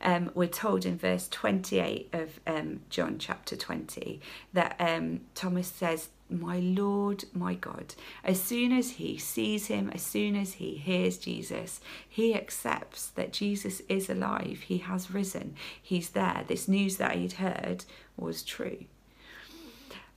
um, 0.00 0.30
we're 0.34 0.46
told 0.46 0.86
in 0.86 0.96
verse 0.96 1.28
28 1.28 2.08
of 2.12 2.40
um, 2.46 2.80
John 2.88 3.18
chapter 3.18 3.56
20 3.56 4.20
that 4.52 4.76
um, 4.78 5.20
Thomas 5.34 5.66
says, 5.66 6.08
My 6.30 6.60
Lord, 6.60 7.24
my 7.34 7.54
God. 7.54 7.94
As 8.22 8.40
soon 8.40 8.72
as 8.72 8.92
he 8.92 9.18
sees 9.18 9.66
him, 9.66 9.90
as 9.90 10.02
soon 10.02 10.36
as 10.36 10.54
he 10.54 10.76
hears 10.76 11.18
Jesus, 11.18 11.80
he 12.08 12.34
accepts 12.34 13.08
that 13.08 13.32
Jesus 13.32 13.82
is 13.88 14.08
alive. 14.08 14.60
He 14.68 14.78
has 14.78 15.10
risen. 15.10 15.56
He's 15.82 16.10
there. 16.10 16.44
This 16.46 16.68
news 16.68 16.98
that 16.98 17.16
he'd 17.16 17.32
heard 17.32 17.84
was 18.16 18.42
true. 18.44 18.84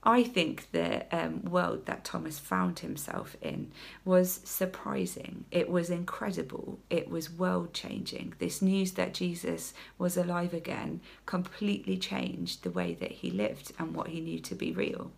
I 0.04 0.24
think 0.24 0.72
the 0.72 1.06
um, 1.16 1.44
world 1.44 1.86
that 1.86 2.04
Thomas 2.04 2.40
found 2.40 2.80
himself 2.80 3.36
in 3.40 3.70
was 4.04 4.40
surprising. 4.42 5.44
It 5.52 5.70
was 5.70 5.90
incredible. 5.90 6.80
It 6.90 7.08
was 7.08 7.30
world 7.30 7.72
changing. 7.72 8.34
This 8.40 8.60
news 8.60 8.92
that 8.92 9.14
Jesus 9.14 9.74
was 9.98 10.16
alive 10.16 10.52
again 10.52 11.00
completely 11.24 11.96
changed 11.96 12.62
the 12.62 12.70
way 12.70 12.94
that 12.94 13.12
he 13.12 13.30
lived 13.30 13.72
and 13.78 13.94
what 13.94 14.08
he 14.08 14.20
knew 14.20 14.40
to 14.40 14.56
be 14.56 14.72
real. 14.72 15.12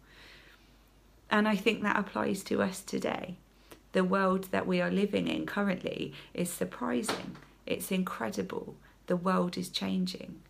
And 1.31 1.49
I 1.49 1.57
think 1.57 1.83
that 1.83 1.99
applies 1.99 2.43
to 2.45 2.61
us 2.61 2.83
today. 2.83 3.37
The 3.93 4.05
world 4.05 4.49
that 4.51 4.67
we 4.67 4.83
are 4.83 4.91
living 4.91 5.29
in 5.29 5.47
currently 5.47 6.13
is 6.35 6.51
surprising, 6.51 7.37
it's 7.65 7.91
incredible. 7.91 8.77
The 9.07 9.17
world 9.17 9.57
is 9.57 9.71
changing. 9.71 10.41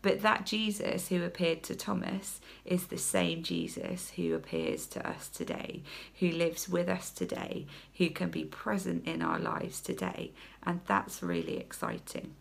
But 0.00 0.22
that 0.22 0.46
Jesus 0.46 1.08
who 1.08 1.24
appeared 1.24 1.62
to 1.64 1.74
Thomas 1.74 2.40
is 2.64 2.86
the 2.86 2.98
same 2.98 3.42
Jesus 3.42 4.10
who 4.10 4.34
appears 4.34 4.86
to 4.88 5.06
us 5.06 5.28
today, 5.28 5.82
who 6.20 6.30
lives 6.30 6.68
with 6.68 6.88
us 6.88 7.10
today, 7.10 7.66
who 7.96 8.10
can 8.10 8.30
be 8.30 8.44
present 8.44 9.06
in 9.06 9.22
our 9.22 9.40
lives 9.40 9.80
today. 9.80 10.32
And 10.62 10.80
that's 10.86 11.22
really 11.22 11.56
exciting. 11.56 12.34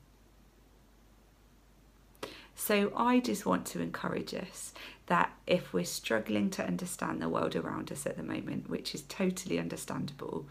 So 2.55 2.91
I 2.95 3.19
just 3.19 3.45
want 3.45 3.65
to 3.67 3.81
encourage 3.81 4.33
us 4.33 4.73
that 5.05 5.31
if 5.45 5.73
we're 5.73 5.85
struggling 5.85 6.49
to 6.51 6.65
understand 6.65 7.21
the 7.21 7.29
world 7.29 7.55
around 7.55 7.91
us 7.91 8.05
at 8.05 8.17
the 8.17 8.23
moment, 8.23 8.69
which 8.69 8.93
is 8.93 9.03
totally 9.03 9.59
understandable, 9.59 10.47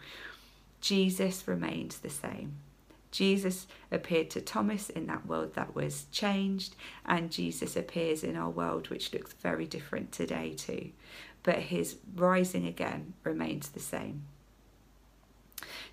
Jesus 0.81 1.47
remains 1.47 1.97
the 1.97 2.09
same. 2.09 2.55
Jesus 3.17 3.65
appeared 3.91 4.29
to 4.29 4.41
Thomas 4.41 4.91
in 4.91 5.07
that 5.07 5.25
world 5.25 5.55
that 5.55 5.73
was 5.73 6.05
changed, 6.11 6.75
and 7.03 7.31
Jesus 7.31 7.75
appears 7.75 8.23
in 8.23 8.35
our 8.35 8.51
world, 8.51 8.91
which 8.91 9.11
looks 9.11 9.33
very 9.33 9.65
different 9.65 10.11
today, 10.11 10.53
too. 10.55 10.91
But 11.41 11.57
his 11.57 11.95
rising 12.13 12.67
again 12.67 13.15
remains 13.23 13.69
the 13.69 13.79
same. 13.79 14.25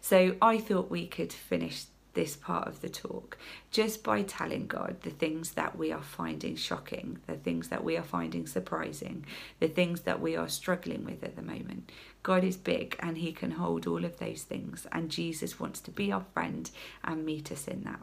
So 0.02 0.36
I 0.42 0.58
thought 0.58 0.90
we 0.90 1.06
could 1.06 1.32
finish 1.32 1.84
this 2.14 2.36
part 2.36 2.66
of 2.66 2.80
the 2.80 2.88
talk 2.88 3.36
just 3.70 4.02
by 4.02 4.22
telling 4.22 4.66
God 4.66 4.96
the 5.02 5.10
things 5.10 5.52
that 5.52 5.76
we 5.76 5.92
are 5.92 6.02
finding 6.02 6.56
shocking, 6.56 7.18
the 7.26 7.36
things 7.36 7.68
that 7.68 7.84
we 7.84 7.96
are 7.96 8.02
finding 8.02 8.46
surprising, 8.46 9.26
the 9.60 9.68
things 9.68 10.02
that 10.02 10.20
we 10.20 10.36
are 10.36 10.48
struggling 10.48 11.04
with 11.04 11.22
at 11.24 11.36
the 11.36 11.42
moment. 11.42 11.90
God 12.22 12.44
is 12.44 12.56
big 12.56 12.96
and 13.00 13.18
He 13.18 13.32
can 13.32 13.52
hold 13.52 13.86
all 13.86 14.04
of 14.04 14.18
those 14.18 14.42
things, 14.42 14.86
and 14.92 15.10
Jesus 15.10 15.60
wants 15.60 15.80
to 15.80 15.90
be 15.90 16.10
our 16.12 16.24
friend 16.32 16.70
and 17.02 17.26
meet 17.26 17.52
us 17.52 17.68
in 17.68 17.84
that. 17.84 18.00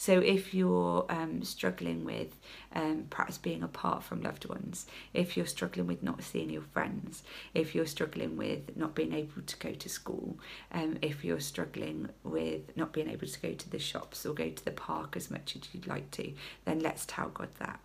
So 0.00 0.20
if 0.20 0.54
you're 0.54 1.04
um, 1.08 1.42
struggling 1.42 2.04
with 2.04 2.38
um, 2.72 3.06
perhaps 3.10 3.36
being 3.36 3.64
apart 3.64 4.04
from 4.04 4.22
loved 4.22 4.48
ones, 4.48 4.86
if 5.12 5.36
you're 5.36 5.44
struggling 5.44 5.88
with 5.88 6.04
not 6.04 6.22
seeing 6.22 6.50
your 6.50 6.62
friends, 6.62 7.24
if 7.52 7.74
you're 7.74 7.84
struggling 7.84 8.36
with 8.36 8.76
not 8.76 8.94
being 8.94 9.12
able 9.12 9.42
to 9.42 9.56
go 9.56 9.72
to 9.72 9.88
school, 9.88 10.38
um, 10.70 10.98
if 11.02 11.24
you're 11.24 11.40
struggling 11.40 12.10
with 12.22 12.76
not 12.76 12.92
being 12.92 13.10
able 13.10 13.26
to 13.26 13.40
go 13.40 13.52
to 13.52 13.68
the 13.68 13.80
shops 13.80 14.24
or 14.24 14.34
go 14.34 14.48
to 14.48 14.64
the 14.64 14.70
park 14.70 15.16
as 15.16 15.32
much 15.32 15.56
as 15.56 15.62
you'd 15.74 15.88
like 15.88 16.08
to, 16.12 16.32
then 16.64 16.78
let's 16.78 17.04
tell 17.04 17.30
God 17.30 17.48
that 17.58 17.80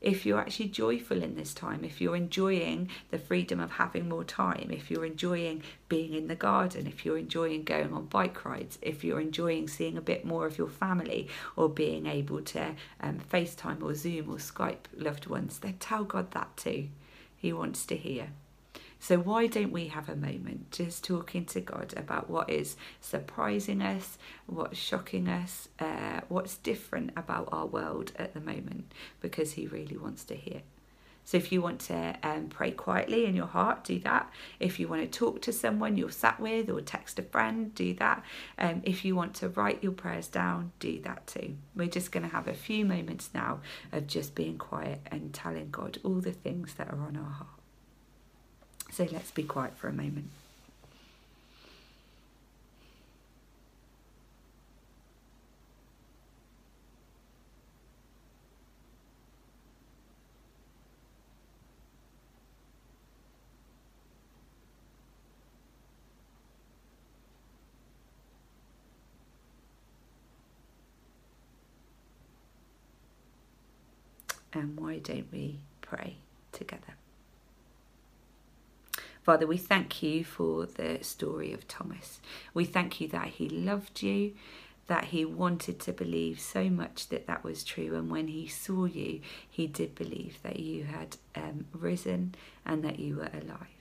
if 0.00 0.24
you're 0.24 0.38
actually 0.38 0.68
joyful 0.68 1.22
in 1.22 1.34
this 1.34 1.52
time, 1.52 1.84
if 1.84 2.00
you're 2.00 2.16
enjoying 2.16 2.88
the 3.10 3.18
freedom 3.18 3.60
of 3.60 3.72
having 3.72 4.08
more 4.08 4.24
time, 4.24 4.70
if 4.70 4.90
you're 4.90 5.04
enjoying 5.04 5.62
being 5.88 6.14
in 6.14 6.28
the 6.28 6.34
garden, 6.34 6.86
if 6.86 7.04
you're 7.04 7.18
enjoying 7.18 7.64
going 7.64 7.92
on 7.92 8.06
bike 8.06 8.44
rides, 8.44 8.78
if 8.80 9.02
you're 9.02 9.20
enjoying 9.20 9.66
seeing 9.66 9.96
a 9.96 10.02
bit 10.02 10.24
more 10.24 10.46
of 10.46 10.58
your 10.58 10.68
family 10.68 11.28
or 11.56 11.68
being 11.68 12.06
able 12.06 12.40
to 12.42 12.74
um, 13.00 13.18
FaceTime 13.32 13.82
or 13.82 13.94
Zoom 13.94 14.30
or 14.30 14.36
Skype 14.36 14.86
loved 14.96 15.26
ones, 15.26 15.58
then 15.58 15.74
tell 15.80 16.04
God 16.04 16.30
that 16.32 16.56
too. 16.56 16.88
He 17.36 17.52
wants 17.52 17.86
to 17.86 17.96
hear. 17.96 18.30
So, 19.00 19.18
why 19.18 19.46
don't 19.46 19.72
we 19.72 19.88
have 19.88 20.08
a 20.08 20.16
moment 20.16 20.72
just 20.72 21.04
talking 21.04 21.44
to 21.46 21.60
God 21.60 21.94
about 21.96 22.28
what 22.28 22.50
is 22.50 22.76
surprising 23.00 23.80
us, 23.80 24.18
what's 24.46 24.76
shocking 24.76 25.28
us, 25.28 25.68
uh, 25.78 26.22
what's 26.28 26.56
different 26.56 27.12
about 27.16 27.48
our 27.52 27.66
world 27.66 28.12
at 28.16 28.34
the 28.34 28.40
moment, 28.40 28.92
because 29.20 29.52
He 29.52 29.66
really 29.66 29.96
wants 29.96 30.24
to 30.24 30.34
hear. 30.34 30.62
So, 31.24 31.36
if 31.36 31.52
you 31.52 31.62
want 31.62 31.78
to 31.82 32.16
um, 32.24 32.48
pray 32.48 32.72
quietly 32.72 33.24
in 33.24 33.36
your 33.36 33.46
heart, 33.46 33.84
do 33.84 34.00
that. 34.00 34.32
If 34.58 34.80
you 34.80 34.88
want 34.88 35.02
to 35.02 35.18
talk 35.18 35.42
to 35.42 35.52
someone 35.52 35.96
you're 35.96 36.10
sat 36.10 36.40
with 36.40 36.68
or 36.68 36.80
text 36.80 37.18
a 37.20 37.22
friend, 37.22 37.74
do 37.74 37.94
that. 37.94 38.24
Um, 38.58 38.82
if 38.82 39.04
you 39.04 39.14
want 39.14 39.34
to 39.34 39.48
write 39.50 39.82
your 39.82 39.92
prayers 39.92 40.26
down, 40.26 40.72
do 40.80 41.00
that 41.02 41.26
too. 41.28 41.56
We're 41.76 41.86
just 41.86 42.12
going 42.12 42.24
to 42.24 42.34
have 42.34 42.48
a 42.48 42.54
few 42.54 42.84
moments 42.84 43.30
now 43.32 43.60
of 43.92 44.08
just 44.08 44.34
being 44.34 44.58
quiet 44.58 45.02
and 45.06 45.32
telling 45.32 45.70
God 45.70 45.98
all 46.02 46.20
the 46.20 46.32
things 46.32 46.74
that 46.74 46.88
are 46.88 47.00
on 47.00 47.16
our 47.16 47.30
heart. 47.30 47.57
So 48.90 49.06
let's 49.12 49.30
be 49.30 49.44
quiet 49.44 49.76
for 49.76 49.86
a 49.86 49.92
moment. 49.92 50.30
And 74.52 74.76
why 74.76 74.98
don't 74.98 75.30
we 75.30 75.60
pray 75.82 76.16
together? 76.50 76.94
Father, 79.28 79.46
we 79.46 79.58
thank 79.58 80.02
you 80.02 80.24
for 80.24 80.64
the 80.64 81.00
story 81.02 81.52
of 81.52 81.68
Thomas. 81.68 82.18
We 82.54 82.64
thank 82.64 82.98
you 82.98 83.08
that 83.08 83.26
he 83.26 83.46
loved 83.46 84.02
you, 84.02 84.32
that 84.86 85.04
he 85.04 85.22
wanted 85.26 85.78
to 85.80 85.92
believe 85.92 86.40
so 86.40 86.70
much 86.70 87.10
that 87.10 87.26
that 87.26 87.44
was 87.44 87.62
true. 87.62 87.94
And 87.94 88.10
when 88.10 88.28
he 88.28 88.46
saw 88.46 88.86
you, 88.86 89.20
he 89.50 89.66
did 89.66 89.94
believe 89.94 90.38
that 90.44 90.60
you 90.60 90.84
had 90.84 91.18
um, 91.36 91.66
risen 91.74 92.36
and 92.64 92.82
that 92.84 92.98
you 92.98 93.16
were 93.16 93.30
alive. 93.34 93.76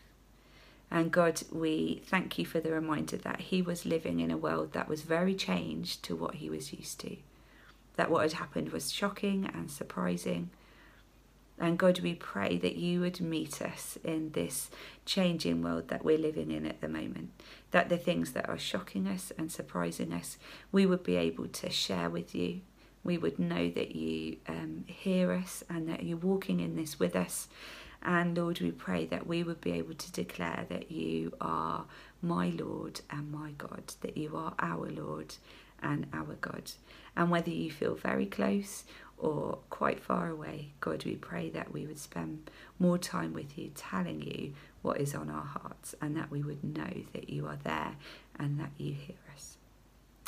And 0.91 1.13
God, 1.13 1.41
we 1.49 2.01
thank 2.05 2.37
you 2.37 2.45
for 2.45 2.59
the 2.59 2.73
reminder 2.73 3.15
that 3.15 3.39
he 3.39 3.61
was 3.61 3.85
living 3.85 4.19
in 4.19 4.31
a 4.31 4.37
world 4.37 4.73
that 4.73 4.89
was 4.89 5.03
very 5.03 5.33
changed 5.33 6.03
to 6.03 6.15
what 6.17 6.35
he 6.35 6.49
was 6.49 6.73
used 6.73 6.99
to. 6.99 7.15
That 7.95 8.11
what 8.11 8.23
had 8.23 8.33
happened 8.33 8.73
was 8.73 8.91
shocking 8.91 9.49
and 9.53 9.71
surprising, 9.71 10.49
and 11.59 11.79
God, 11.79 11.99
we 12.01 12.13
pray 12.13 12.57
that 12.57 12.75
you 12.75 12.99
would 12.99 13.19
meet 13.19 13.61
us 13.61 13.97
in 14.03 14.31
this 14.31 14.69
changing 15.05 15.63
world 15.63 15.87
that 15.87 16.05
we're 16.05 16.17
living 16.17 16.51
in 16.51 16.67
at 16.67 16.81
the 16.81 16.87
moment. 16.87 17.31
That 17.71 17.89
the 17.89 17.97
things 17.97 18.33
that 18.33 18.47
are 18.47 18.59
shocking 18.59 19.07
us 19.07 19.31
and 19.37 19.51
surprising 19.51 20.13
us, 20.13 20.37
we 20.71 20.85
would 20.85 21.03
be 21.03 21.15
able 21.15 21.47
to 21.47 21.69
share 21.71 22.09
with 22.09 22.35
you. 22.35 22.61
We 23.03 23.17
would 23.17 23.39
know 23.39 23.69
that 23.71 23.95
you 23.95 24.37
um, 24.47 24.83
hear 24.85 25.31
us 25.31 25.63
and 25.69 25.89
that 25.89 26.03
you're 26.03 26.17
walking 26.17 26.59
in 26.59 26.75
this 26.75 26.99
with 26.99 27.15
us. 27.15 27.47
And 28.03 28.37
Lord, 28.37 28.61
we 28.61 28.71
pray 28.71 29.05
that 29.07 29.25
we 29.25 29.41
would 29.41 29.59
be 29.59 29.71
able 29.71 29.95
to 29.95 30.11
declare 30.11 30.65
that 30.69 30.91
you 30.91 31.33
are 31.41 31.85
my 32.21 32.49
Lord 32.49 33.01
and 33.09 33.31
my 33.31 33.51
God, 33.57 33.93
that 34.01 34.15
you 34.15 34.35
are 34.35 34.53
our 34.59 34.89
Lord 34.91 35.35
and 35.81 36.05
our 36.13 36.35
God. 36.39 36.71
And 37.15 37.31
whether 37.31 37.49
you 37.49 37.71
feel 37.71 37.95
very 37.95 38.27
close 38.27 38.83
or 39.17 39.59
quite 39.69 39.99
far 39.99 40.29
away, 40.29 40.73
God, 40.79 41.03
we 41.05 41.15
pray 41.15 41.49
that 41.49 41.73
we 41.73 41.85
would 41.85 41.99
spend 41.99 42.49
more 42.79 42.97
time 42.97 43.33
with 43.33 43.57
you, 43.57 43.71
telling 43.75 44.21
you 44.21 44.53
what 44.81 44.99
is 45.01 45.15
on 45.15 45.29
our 45.29 45.45
hearts, 45.45 45.95
and 46.01 46.15
that 46.15 46.29
we 46.29 46.43
would 46.43 46.63
know 46.63 47.03
that 47.13 47.29
you 47.29 47.47
are 47.47 47.57
there 47.63 47.95
and 48.37 48.59
that 48.59 48.71
you 48.77 48.93
hear 48.93 49.15
us. 49.33 49.57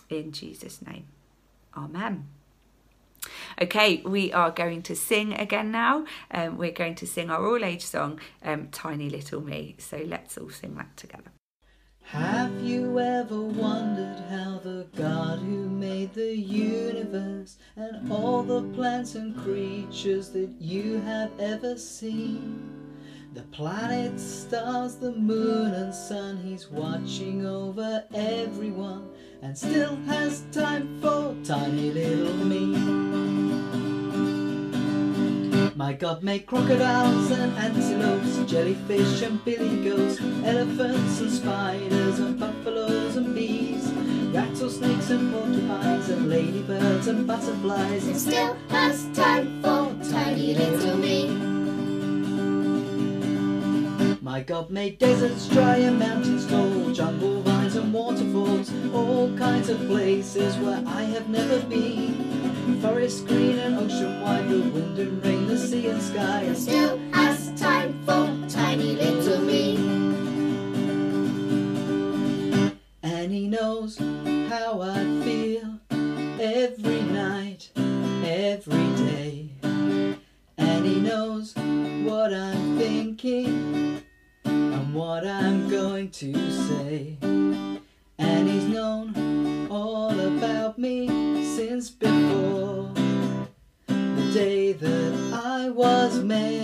In 0.10 0.32
Jesus' 0.32 0.82
name, 0.82 1.06
Amen. 1.76 2.28
Okay, 3.62 4.02
we 4.06 4.32
are 4.32 4.52
going 4.52 4.82
to 4.84 4.96
sing 4.96 5.34
again 5.34 5.72
now. 5.72 6.06
Um, 6.32 6.58
we're 6.58 6.72
going 6.72 6.96
to 6.96 7.08
sing 7.08 7.30
our 7.30 7.46
all 7.46 7.64
age 7.64 7.86
song, 7.86 8.20
um, 8.44 8.70
Tiny 8.72 9.10
Little 9.10 9.42
Me. 9.42 9.76
So 9.78 9.98
let's 10.06 10.38
all 10.38 10.50
sing 10.50 10.76
that 10.76 10.96
together. 10.96 11.32
Have 12.12 12.60
you 12.64 13.00
ever 13.00 13.40
wondered 13.40 14.18
how 14.32 14.58
the 14.64 14.88
God 14.96 15.38
who 15.38 15.70
made 15.70 16.12
the 16.16 16.36
universe 16.36 17.58
and 17.76 18.12
all 18.12 18.42
the 18.42 18.64
plants 18.74 19.14
and 19.14 19.38
creatures 19.38 20.32
that 20.32 20.50
you 20.60 21.02
have 21.02 21.32
ever 21.40 21.78
seen? 21.78 22.68
The 23.36 23.44
planets, 23.44 24.24
stars, 24.24 24.96
the 24.96 25.12
moon 25.12 25.72
and 25.72 25.94
sun, 25.94 26.38
he's 26.38 26.68
watching 26.72 27.46
over 27.46 28.04
everyone 28.16 29.12
and 29.44 29.56
still 29.56 29.96
has 30.08 30.46
time 30.52 31.00
for 31.00 31.36
tiny 31.44 31.92
little 31.92 32.34
me. 32.34 33.99
My 35.80 35.94
God 35.94 36.24
made 36.24 36.46
crocodiles 36.46 37.32
and 37.32 37.58
antelopes, 37.58 38.52
jellyfish 38.52 39.22
and 39.22 39.42
billy 39.46 39.82
goats, 39.82 40.20
elephants 40.44 41.22
and 41.22 41.32
spiders 41.32 42.20
and 42.20 42.38
buffaloes 42.38 43.16
and 43.16 43.34
bees, 43.34 43.90
rattlesnakes 44.34 45.10
and 45.10 45.32
porcupines 45.32 46.10
and 46.10 46.30
ladybirds 46.30 47.08
and 47.08 47.26
butterflies, 47.26 48.06
and 48.08 48.18
still 48.18 48.58
has 48.68 49.08
time 49.14 49.62
for 49.62 49.96
tiny 50.12 50.54
little 50.54 50.98
me. 50.98 51.30
My 54.22 54.44
God 54.44 54.70
made 54.70 55.00
deserts 55.00 55.48
dry 55.48 55.78
and 55.78 55.98
mountains 55.98 56.46
tall, 56.46 56.92
jungle 56.92 57.42
vines 57.44 57.78
and 57.78 57.94
waterfalls, 57.94 58.70
all 58.94 59.34
kinds 59.38 59.70
of 59.70 59.80
places 59.88 60.58
where 60.58 60.84
I 60.86 61.04
have 61.04 61.30
never 61.30 61.62
been. 61.68 62.29
Forest 62.82 63.28
green 63.28 63.60
and 63.60 63.78
ocean 63.78 64.22
wide, 64.22 64.48
the 64.48 64.62
wind 64.62 64.98
and 65.00 65.24
rain, 65.26 65.48
the 65.48 65.58
sea 65.58 65.88
and 65.88 66.02
sky, 66.02 66.44
and 66.44 66.58
still 66.58 66.98
has 67.12 67.52
time 67.60 67.94
for 68.06 68.34
tiny 68.48 68.96
little 68.96 69.42
me. 69.42 69.76
And 73.04 73.32
he 73.34 73.48
knows 73.50 73.98
how 73.98 74.82
I 74.82 75.04
feel 75.24 75.80
every 76.40 77.02
night, 77.02 77.70
every 78.24 78.88
day. 78.96 79.50
And 80.58 80.86
he 80.86 81.02
knows 81.02 81.54
what 81.56 82.34
I'm 82.34 82.78
thinking 82.78 84.02
and 84.46 84.94
what 84.94 85.28
I'm 85.28 85.68
going 85.68 86.12
to 86.12 86.34
say. 86.52 87.18
And 87.22 88.50
he's 88.50 88.66
known 88.66 89.68
all 89.70 90.18
about 90.18 90.80
me 90.80 91.08
since 91.44 91.90
before 91.90 92.19
the 94.30 94.40
day 94.40 94.74
that 94.74 95.34
I 95.34 95.70
was 95.70 96.20
made. 96.24 96.60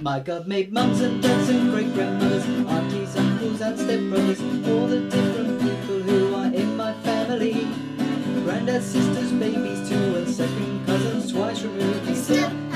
My 0.00 0.20
God 0.20 0.48
made 0.48 0.72
mums 0.72 1.00
and 1.00 1.22
dads 1.22 1.48
and 1.48 1.70
great 1.70 1.92
grandmothers, 1.94 2.44
aunties, 2.68 3.16
uncles, 3.16 3.60
and 3.60 3.78
stepbrothers, 3.78 4.40
all 4.68 4.86
the 4.86 5.00
different 5.08 5.60
people 5.60 6.00
who 6.00 6.34
are 6.34 6.52
in 6.52 6.76
my 6.76 6.94
family. 7.02 7.66
Granddad, 8.44 8.82
sisters, 8.82 9.32
babies 9.32 9.88
too, 9.88 10.16
and 10.16 10.28
second 10.28 10.86
cousins 10.86 11.32
twice 11.32 11.62
removed. 11.62 12.69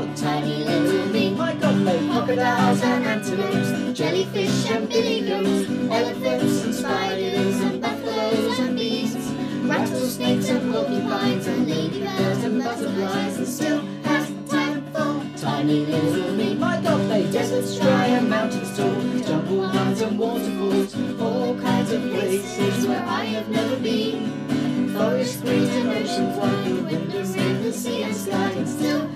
He 0.00 0.06
still 0.06 0.16
has 0.16 0.16
time 0.16 0.16
for 0.16 0.22
tiny 0.22 0.64
little 0.64 1.06
me. 1.12 1.30
My 1.34 1.54
God 1.54 1.76
made 1.76 2.10
Crocodiles 2.10 2.82
and 2.82 3.04
antelopes, 3.04 3.98
jellyfish 3.98 4.70
and 4.70 4.88
billy 4.88 5.28
goats, 5.28 5.70
elephants 5.90 6.64
and 6.64 6.74
spiders 6.74 7.60
and 7.60 7.80
buffaloes 7.82 8.58
and 8.60 8.76
beasts, 8.76 9.30
rattlesnakes 9.62 10.48
and 10.48 10.72
porcupines 10.72 11.46
and 11.46 11.68
ladybirds 11.68 12.44
and 12.44 12.62
butterflies, 12.62 13.36
and 13.36 13.48
still 13.48 13.80
has 14.04 14.32
time 14.48 14.82
for 14.92 15.38
tiny 15.38 15.86
little 15.86 16.32
me. 16.34 16.54
My 16.54 16.80
God 16.80 17.06
made 17.08 17.30
Deserts 17.30 17.78
dry 17.78 18.06
and 18.06 18.30
mountains 18.30 18.76
tall, 18.76 18.94
jungle 19.22 19.68
highs 19.68 20.00
and 20.00 20.18
waterfalls, 20.18 21.20
all 21.20 21.58
kinds 21.60 21.92
of 21.92 22.02
places 22.10 22.86
where 22.86 23.04
I 23.04 23.24
have 23.24 23.48
never 23.48 23.76
been. 23.76 24.94
Forest, 24.94 25.40
breeze 25.42 25.68
and 25.68 25.88
oceans, 25.88 26.36
while 26.38 26.64
the 26.64 26.82
wind 26.82 27.12
and 27.12 27.36
rain, 27.36 27.62
the 27.62 27.72
sea 27.72 28.02
and 28.02 28.16
sky, 28.16 28.50
and 28.50 28.68
still 28.68 29.09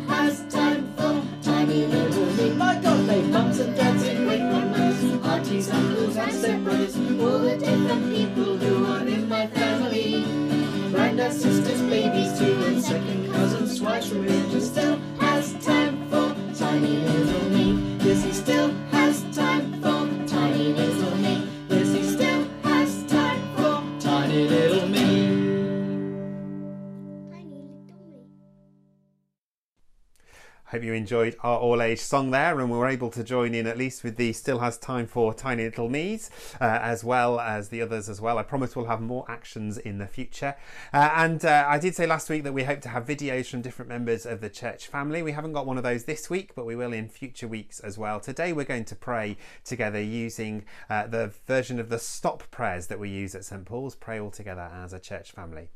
you 30.85 30.93
enjoyed 30.93 31.37
our 31.43 31.59
all 31.59 31.83
age 31.83 32.01
song 32.01 32.31
there 32.31 32.61
and 32.61 32.71
we 32.71 32.77
were 32.77 32.87
able 32.87 33.11
to 33.11 33.25
join 33.25 33.55
in 33.55 33.67
at 33.67 33.79
least 33.79 34.05
with 34.05 34.17
the 34.17 34.33
Still 34.33 34.59
Has 34.59 34.77
Time 34.79 35.07
for 35.07 35.33
Tiny 35.33 35.65
Little 35.65 35.89
Me's, 35.89 36.31
uh, 36.61 36.65
as 36.65 37.03
well 37.03 37.41
as 37.41 37.71
the 37.71 37.81
others 37.83 38.09
as 38.09 38.21
well. 38.21 38.39
I 38.39 38.43
promise 38.43 38.77
we'll 38.77 38.87
have 38.87 39.01
more 39.01 39.25
actions 39.29 39.79
in 39.79 39.99
the 39.99 40.07
future. 40.07 40.55
Uh, 40.93 41.11
and 41.17 41.45
uh, 41.45 41.65
I 41.67 41.79
did 41.79 41.95
say 41.95 42.07
last 42.07 42.29
week 42.29 42.45
that 42.45 42.53
we 42.53 42.65
hope 42.65 42.81
to 42.83 42.91
have 42.91 43.07
videos 43.07 43.49
from 43.49 43.63
different 43.63 43.89
members 43.89 44.27
of 44.27 44.41
the 44.41 44.51
church 44.51 44.87
family. 44.87 45.23
We 45.23 45.33
haven't 45.33 45.53
got 45.53 45.67
one 45.67 45.79
of 45.79 45.83
those 45.83 46.05
this 46.05 46.29
week, 46.29 46.55
but 46.55 46.67
we 46.67 46.77
will 46.77 46.93
in 46.93 47.09
future 47.09 47.49
weeks 47.49 47.81
as 47.81 47.97
well. 47.97 48.21
Today 48.21 48.53
we're 48.53 48.65
going 48.65 48.85
to 48.85 48.97
pray 48.97 49.37
together 49.65 50.01
using 50.01 50.65
uh, 50.91 51.07
the 51.07 51.33
version 51.47 51.81
of 51.81 51.89
the 51.89 51.99
stop 51.99 52.51
prayers 52.51 52.89
that 52.89 52.99
we 52.99 53.09
use 53.09 53.35
at 53.35 53.45
St. 53.45 53.65
Paul's, 53.65 53.95
pray 53.95 54.21
all 54.21 54.31
together 54.31 54.71
as 54.73 54.93
a 54.93 55.01
church 55.01 55.33
family. 55.33 55.69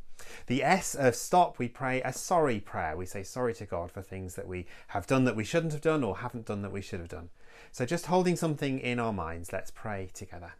The 0.46 0.62
S 0.62 0.94
of 0.94 1.14
stop, 1.14 1.58
we 1.58 1.68
pray 1.68 2.02
a 2.02 2.12
sorry 2.12 2.60
prayer. 2.60 2.96
We 2.96 3.06
say 3.06 3.22
sorry 3.22 3.54
to 3.54 3.66
God 3.66 3.90
for 3.90 4.02
things 4.02 4.34
that 4.34 4.48
we 4.48 4.66
have 4.88 5.06
done 5.06 5.24
that 5.24 5.36
we 5.36 5.44
shouldn't 5.44 5.72
have 5.72 5.82
done 5.82 6.02
or 6.02 6.18
haven't 6.18 6.46
done 6.46 6.62
that 6.62 6.72
we 6.72 6.82
should 6.82 7.00
have 7.00 7.08
done. 7.08 7.30
So 7.72 7.84
just 7.84 8.06
holding 8.06 8.36
something 8.36 8.78
in 8.78 8.98
our 8.98 9.12
minds, 9.12 9.52
let's 9.52 9.70
pray 9.70 10.10
together. 10.12 10.54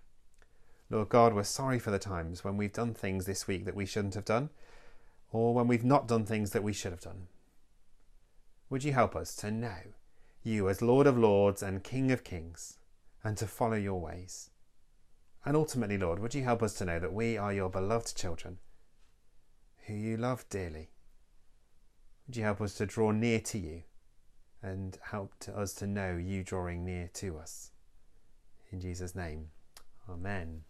Lord 0.90 1.08
God, 1.08 1.34
we're 1.34 1.44
sorry 1.44 1.78
for 1.78 1.90
the 1.90 1.98
times 1.98 2.44
when 2.44 2.56
we've 2.56 2.72
done 2.72 2.94
things 2.94 3.26
this 3.26 3.46
week 3.46 3.64
that 3.66 3.74
we 3.74 3.84
shouldn't 3.84 4.14
have 4.14 4.24
done, 4.24 4.50
or 5.30 5.52
when 5.52 5.66
we've 5.66 5.84
not 5.84 6.08
done 6.08 6.24
things 6.24 6.52
that 6.52 6.62
we 6.62 6.72
should 6.72 6.92
have 6.92 7.00
done. 7.00 7.26
Would 8.70 8.84
you 8.84 8.92
help 8.92 9.14
us 9.14 9.34
to 9.36 9.50
know 9.50 9.94
you 10.42 10.68
as 10.68 10.80
Lord 10.80 11.06
of 11.06 11.18
Lords 11.18 11.62
and 11.62 11.84
King 11.84 12.10
of 12.10 12.24
Kings, 12.24 12.78
and 13.22 13.36
to 13.36 13.46
follow 13.46 13.76
your 13.76 14.00
ways? 14.00 14.50
And 15.44 15.56
ultimately, 15.56 15.98
Lord, 15.98 16.18
would 16.20 16.34
you 16.34 16.44
help 16.44 16.62
us 16.62 16.74
to 16.74 16.84
know 16.84 16.98
that 16.98 17.12
we 17.12 17.36
are 17.36 17.52
your 17.52 17.68
beloved 17.68 18.16
children? 18.16 18.58
Who 19.88 19.94
you 19.94 20.16
love 20.16 20.44
dearly. 20.50 20.90
Would 22.26 22.36
you 22.36 22.44
help 22.44 22.60
us 22.60 22.74
to 22.74 22.86
draw 22.86 23.10
near 23.10 23.40
to 23.40 23.58
you 23.58 23.82
and 24.62 24.98
help 25.02 25.32
to 25.40 25.56
us 25.56 25.72
to 25.74 25.86
know 25.86 26.16
you 26.16 26.44
drawing 26.44 26.84
near 26.84 27.08
to 27.14 27.38
us? 27.38 27.70
In 28.70 28.80
Jesus' 28.80 29.14
name, 29.14 29.48
Amen. 30.08 30.62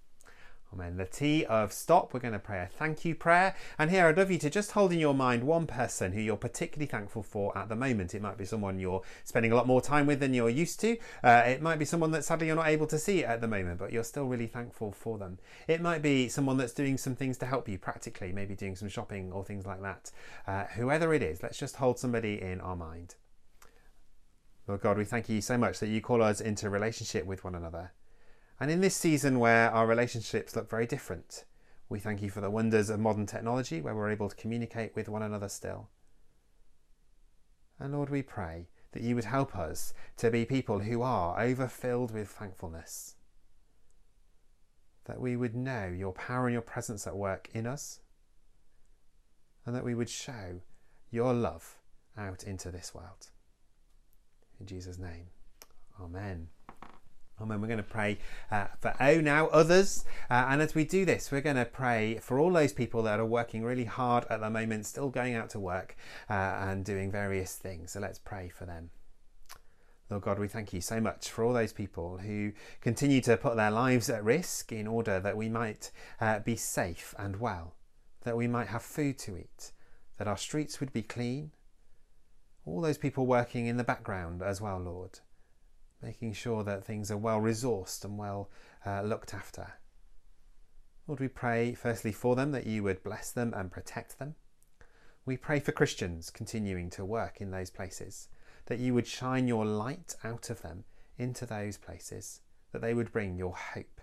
Amen. 0.70 0.98
The 0.98 1.06
T 1.06 1.46
of 1.46 1.72
stop, 1.72 2.12
we're 2.12 2.20
going 2.20 2.34
to 2.34 2.38
pray 2.38 2.60
a 2.60 2.66
thank 2.66 3.02
you 3.02 3.14
prayer. 3.14 3.56
And 3.78 3.90
here 3.90 4.06
I'd 4.06 4.18
love 4.18 4.30
you 4.30 4.38
to 4.38 4.50
just 4.50 4.72
hold 4.72 4.92
in 4.92 4.98
your 4.98 5.14
mind 5.14 5.44
one 5.44 5.66
person 5.66 6.12
who 6.12 6.20
you're 6.20 6.36
particularly 6.36 6.86
thankful 6.86 7.22
for 7.22 7.56
at 7.56 7.70
the 7.70 7.74
moment. 7.74 8.14
It 8.14 8.20
might 8.20 8.36
be 8.36 8.44
someone 8.44 8.78
you're 8.78 9.00
spending 9.24 9.50
a 9.50 9.54
lot 9.54 9.66
more 9.66 9.80
time 9.80 10.06
with 10.06 10.20
than 10.20 10.34
you're 10.34 10.50
used 10.50 10.78
to. 10.80 10.98
Uh, 11.24 11.42
it 11.46 11.62
might 11.62 11.78
be 11.78 11.86
someone 11.86 12.10
that 12.10 12.22
sadly 12.22 12.48
you're 12.48 12.56
not 12.56 12.68
able 12.68 12.86
to 12.88 12.98
see 12.98 13.24
at 13.24 13.40
the 13.40 13.48
moment, 13.48 13.78
but 13.78 13.92
you're 13.92 14.04
still 14.04 14.26
really 14.26 14.46
thankful 14.46 14.92
for 14.92 15.16
them. 15.16 15.38
It 15.66 15.80
might 15.80 16.02
be 16.02 16.28
someone 16.28 16.58
that's 16.58 16.74
doing 16.74 16.98
some 16.98 17.16
things 17.16 17.38
to 17.38 17.46
help 17.46 17.66
you 17.66 17.78
practically, 17.78 18.32
maybe 18.32 18.54
doing 18.54 18.76
some 18.76 18.90
shopping 18.90 19.32
or 19.32 19.44
things 19.44 19.64
like 19.64 19.80
that. 19.80 20.10
Uh, 20.46 20.64
whoever 20.64 21.14
it 21.14 21.22
is, 21.22 21.42
let's 21.42 21.58
just 21.58 21.76
hold 21.76 21.98
somebody 21.98 22.42
in 22.42 22.60
our 22.60 22.76
mind. 22.76 23.14
Lord 24.66 24.82
God, 24.82 24.98
we 24.98 25.06
thank 25.06 25.30
you 25.30 25.40
so 25.40 25.56
much 25.56 25.78
that 25.78 25.88
you 25.88 26.02
call 26.02 26.22
us 26.22 26.42
into 26.42 26.68
relationship 26.68 27.24
with 27.24 27.42
one 27.42 27.54
another. 27.54 27.92
And 28.60 28.70
in 28.70 28.80
this 28.80 28.96
season 28.96 29.38
where 29.38 29.70
our 29.70 29.86
relationships 29.86 30.56
look 30.56 30.68
very 30.68 30.86
different, 30.86 31.44
we 31.88 32.00
thank 32.00 32.20
you 32.20 32.30
for 32.30 32.40
the 32.40 32.50
wonders 32.50 32.90
of 32.90 33.00
modern 33.00 33.26
technology 33.26 33.80
where 33.80 33.94
we're 33.94 34.10
able 34.10 34.28
to 34.28 34.36
communicate 34.36 34.94
with 34.96 35.08
one 35.08 35.22
another 35.22 35.48
still. 35.48 35.88
And 37.78 37.92
Lord, 37.92 38.10
we 38.10 38.22
pray 38.22 38.68
that 38.92 39.02
you 39.02 39.14
would 39.14 39.24
help 39.24 39.56
us 39.56 39.94
to 40.16 40.30
be 40.30 40.44
people 40.44 40.80
who 40.80 41.02
are 41.02 41.40
overfilled 41.40 42.12
with 42.12 42.28
thankfulness. 42.28 43.14
That 45.04 45.20
we 45.20 45.36
would 45.36 45.54
know 45.54 45.86
your 45.86 46.12
power 46.12 46.46
and 46.46 46.52
your 46.52 46.62
presence 46.62 47.06
at 47.06 47.16
work 47.16 47.48
in 47.54 47.66
us. 47.66 48.00
And 49.64 49.74
that 49.74 49.84
we 49.84 49.94
would 49.94 50.10
show 50.10 50.60
your 51.10 51.32
love 51.32 51.78
out 52.16 52.42
into 52.42 52.70
this 52.70 52.94
world. 52.94 53.30
In 54.60 54.66
Jesus' 54.66 54.98
name, 54.98 55.28
Amen. 56.00 56.48
Amen. 57.40 57.60
We're 57.60 57.68
going 57.68 57.78
to 57.78 57.84
pray 57.84 58.18
uh, 58.50 58.66
for 58.80 58.94
O 59.00 59.20
now, 59.20 59.46
others. 59.48 60.04
Uh, 60.28 60.46
and 60.48 60.60
as 60.60 60.74
we 60.74 60.84
do 60.84 61.04
this, 61.04 61.30
we're 61.30 61.40
going 61.40 61.56
to 61.56 61.64
pray 61.64 62.18
for 62.20 62.40
all 62.40 62.52
those 62.52 62.72
people 62.72 63.02
that 63.04 63.20
are 63.20 63.26
working 63.26 63.62
really 63.62 63.84
hard 63.84 64.24
at 64.28 64.40
the 64.40 64.50
moment, 64.50 64.86
still 64.86 65.08
going 65.08 65.34
out 65.34 65.50
to 65.50 65.60
work 65.60 65.96
uh, 66.28 66.32
and 66.32 66.84
doing 66.84 67.12
various 67.12 67.54
things. 67.54 67.92
So 67.92 68.00
let's 68.00 68.18
pray 68.18 68.48
for 68.48 68.66
them. 68.66 68.90
Lord 70.10 70.24
God, 70.24 70.38
we 70.40 70.48
thank 70.48 70.72
you 70.72 70.80
so 70.80 71.00
much 71.00 71.30
for 71.30 71.44
all 71.44 71.52
those 71.52 71.72
people 71.72 72.18
who 72.18 72.52
continue 72.80 73.20
to 73.20 73.36
put 73.36 73.56
their 73.56 73.70
lives 73.70 74.10
at 74.10 74.24
risk 74.24 74.72
in 74.72 74.88
order 74.88 75.20
that 75.20 75.36
we 75.36 75.48
might 75.48 75.92
uh, 76.20 76.40
be 76.40 76.56
safe 76.56 77.14
and 77.18 77.38
well, 77.38 77.74
that 78.24 78.36
we 78.36 78.48
might 78.48 78.68
have 78.68 78.82
food 78.82 79.16
to 79.18 79.36
eat, 79.36 79.70
that 80.16 80.26
our 80.26 80.38
streets 80.38 80.80
would 80.80 80.92
be 80.92 81.02
clean. 81.02 81.52
All 82.64 82.80
those 82.80 82.98
people 82.98 83.26
working 83.26 83.66
in 83.66 83.76
the 83.76 83.84
background 83.84 84.42
as 84.42 84.60
well, 84.60 84.80
Lord 84.80 85.20
making 86.02 86.32
sure 86.32 86.62
that 86.64 86.84
things 86.84 87.10
are 87.10 87.16
well 87.16 87.40
resourced 87.40 88.04
and 88.04 88.18
well 88.18 88.50
uh, 88.86 89.02
looked 89.02 89.34
after. 89.34 89.74
Lord, 91.06 91.20
we 91.20 91.28
pray 91.28 91.74
firstly 91.74 92.12
for 92.12 92.36
them 92.36 92.52
that 92.52 92.66
you 92.66 92.82
would 92.82 93.02
bless 93.02 93.30
them 93.30 93.54
and 93.56 93.70
protect 93.70 94.18
them. 94.18 94.34
We 95.24 95.36
pray 95.36 95.60
for 95.60 95.72
Christians 95.72 96.30
continuing 96.30 96.90
to 96.90 97.04
work 97.04 97.40
in 97.40 97.50
those 97.50 97.70
places, 97.70 98.28
that 98.66 98.78
you 98.78 98.94
would 98.94 99.06
shine 99.06 99.48
your 99.48 99.64
light 99.64 100.16
out 100.22 100.50
of 100.50 100.62
them 100.62 100.84
into 101.16 101.46
those 101.46 101.76
places, 101.76 102.40
that 102.72 102.82
they 102.82 102.94
would 102.94 103.12
bring 103.12 103.36
your 103.36 103.54
hope 103.54 104.00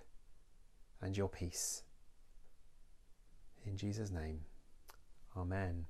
and 1.02 1.16
your 1.16 1.30
peace. 1.30 1.84
In 3.66 3.78
Jesus' 3.78 4.12
name, 4.12 4.42
Amen. 5.38 5.86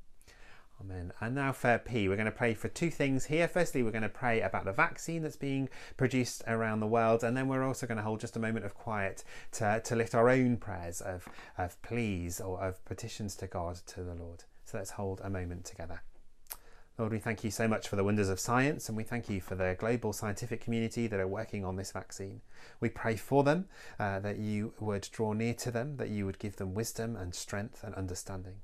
Amen. 0.82 1.14
And 1.22 1.34
now 1.34 1.54
for 1.54 1.78
P, 1.78 2.10
we're 2.10 2.18
going 2.18 2.26
to 2.26 2.32
pray 2.32 2.54
for 2.54 2.68
two 2.68 2.90
things 2.90 3.26
here. 3.26 3.48
Firstly, 3.48 3.82
we're 3.82 3.92
going 3.92 4.02
to 4.02 4.10
pray 4.10 4.42
about 4.42 4.66
the 4.66 4.74
vaccine 4.74 5.24
that's 5.24 5.38
being 5.38 5.70
produced 5.96 6.44
around 6.48 6.80
the 6.80 6.88
world, 6.88 7.24
and 7.24 7.36
then 7.36 7.48
we're 7.48 7.64
also 7.64 7.88
going 7.88 7.98
to 7.98 8.04
hold 8.04 8.20
just 8.20 8.36
a 8.36 8.40
moment 8.40 8.66
of 8.66 8.76
quiet 8.76 9.24
to, 9.54 9.82
to 9.84 9.96
lift 9.96 10.14
our 10.14 10.30
own 10.30 10.58
prayers 10.58 11.00
of, 11.00 11.28
of 11.58 11.82
pleas 11.82 12.42
or 12.42 12.62
of 12.62 12.84
petitions 12.84 13.36
to 13.38 13.48
God, 13.48 13.80
to 13.88 14.04
the 14.04 14.14
Lord. 14.14 14.44
So 14.66 14.78
let's 14.78 14.92
hold 14.92 15.22
a 15.24 15.30
moment 15.30 15.64
together. 15.64 16.02
Lord, 16.98 17.12
we 17.12 17.20
thank 17.20 17.44
you 17.44 17.52
so 17.52 17.68
much 17.68 17.88
for 17.88 17.96
the 17.96 18.04
wonders 18.04 18.30
of 18.30 18.40
science, 18.40 18.88
and 18.88 18.98
we 18.98 19.04
thank 19.04 19.30
you 19.30 19.42
for 19.42 19.56
the 19.56 19.76
global 19.80 20.14
scientific 20.14 20.62
community 20.62 21.08
that 21.08 21.20
are 21.20 21.28
working 21.28 21.64
on 21.66 21.78
this 21.78 21.92
vaccine. 21.92 22.42
We 22.80 22.90
pray 22.90 23.16
for 23.16 23.44
them, 23.44 23.68
uh, 23.98 24.20
that 24.20 24.40
you 24.40 24.74
would 24.80 25.08
draw 25.12 25.34
near 25.34 25.54
to 25.56 25.72
them, 25.72 25.98
that 25.98 26.10
you 26.10 26.26
would 26.26 26.40
give 26.40 26.58
them 26.58 26.74
wisdom 26.74 27.16
and 27.16 27.34
strength 27.34 27.84
and 27.84 27.96
understanding 27.96 28.56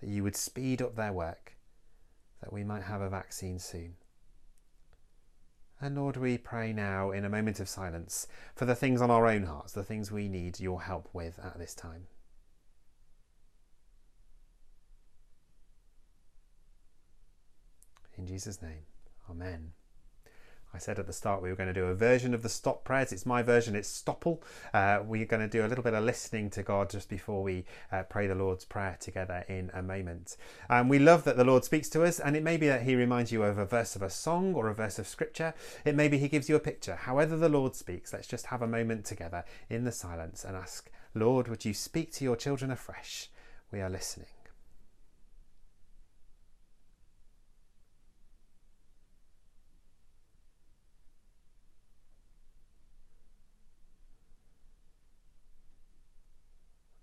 that 0.00 0.08
you 0.08 0.22
would 0.22 0.36
speed 0.36 0.82
up 0.82 0.96
their 0.96 1.12
work, 1.12 1.56
that 2.40 2.52
we 2.52 2.64
might 2.64 2.82
have 2.82 3.00
a 3.00 3.10
vaccine 3.10 3.58
soon. 3.58 3.96
And 5.80 5.96
Lord, 5.96 6.16
we 6.16 6.36
pray 6.36 6.72
now 6.72 7.10
in 7.10 7.24
a 7.24 7.30
moment 7.30 7.58
of 7.58 7.68
silence 7.68 8.26
for 8.54 8.66
the 8.66 8.74
things 8.74 9.00
on 9.00 9.10
our 9.10 9.26
own 9.26 9.44
hearts, 9.44 9.72
the 9.72 9.82
things 9.82 10.12
we 10.12 10.28
need 10.28 10.60
your 10.60 10.82
help 10.82 11.08
with 11.12 11.38
at 11.42 11.58
this 11.58 11.74
time. 11.74 12.06
In 18.18 18.26
Jesus' 18.26 18.60
name, 18.60 18.82
Amen. 19.30 19.72
I 20.72 20.78
said 20.78 20.98
at 20.98 21.06
the 21.06 21.12
start 21.12 21.42
we 21.42 21.50
were 21.50 21.56
going 21.56 21.72
to 21.72 21.80
do 21.80 21.86
a 21.86 21.94
version 21.94 22.32
of 22.32 22.42
the 22.42 22.48
stop 22.48 22.84
prayers. 22.84 23.12
It's 23.12 23.26
my 23.26 23.42
version, 23.42 23.74
it's 23.74 23.88
Stopple. 23.88 24.42
Uh, 24.72 25.00
we're 25.04 25.24
going 25.24 25.42
to 25.42 25.48
do 25.48 25.64
a 25.64 25.68
little 25.68 25.82
bit 25.82 25.94
of 25.94 26.04
listening 26.04 26.50
to 26.50 26.62
God 26.62 26.90
just 26.90 27.08
before 27.08 27.42
we 27.42 27.64
uh, 27.90 28.04
pray 28.04 28.26
the 28.26 28.34
Lord's 28.34 28.64
Prayer 28.64 28.96
together 29.00 29.44
in 29.48 29.70
a 29.74 29.82
moment. 29.82 30.36
Um, 30.68 30.88
we 30.88 30.98
love 30.98 31.24
that 31.24 31.36
the 31.36 31.44
Lord 31.44 31.64
speaks 31.64 31.88
to 31.90 32.04
us, 32.04 32.20
and 32.20 32.36
it 32.36 32.42
may 32.42 32.56
be 32.56 32.68
that 32.68 32.82
He 32.82 32.94
reminds 32.94 33.32
you 33.32 33.42
of 33.42 33.58
a 33.58 33.66
verse 33.66 33.96
of 33.96 34.02
a 34.02 34.10
song 34.10 34.54
or 34.54 34.68
a 34.68 34.74
verse 34.74 34.98
of 34.98 35.08
scripture. 35.08 35.54
It 35.84 35.96
may 35.96 36.08
be 36.08 36.18
He 36.18 36.28
gives 36.28 36.48
you 36.48 36.56
a 36.56 36.60
picture. 36.60 36.94
However, 36.94 37.36
the 37.36 37.48
Lord 37.48 37.74
speaks, 37.74 38.12
let's 38.12 38.28
just 38.28 38.46
have 38.46 38.62
a 38.62 38.68
moment 38.68 39.04
together 39.04 39.44
in 39.68 39.84
the 39.84 39.92
silence 39.92 40.44
and 40.44 40.56
ask, 40.56 40.90
Lord, 41.14 41.48
would 41.48 41.64
you 41.64 41.74
speak 41.74 42.12
to 42.12 42.24
your 42.24 42.36
children 42.36 42.70
afresh? 42.70 43.28
We 43.72 43.80
are 43.80 43.90
listening. 43.90 44.26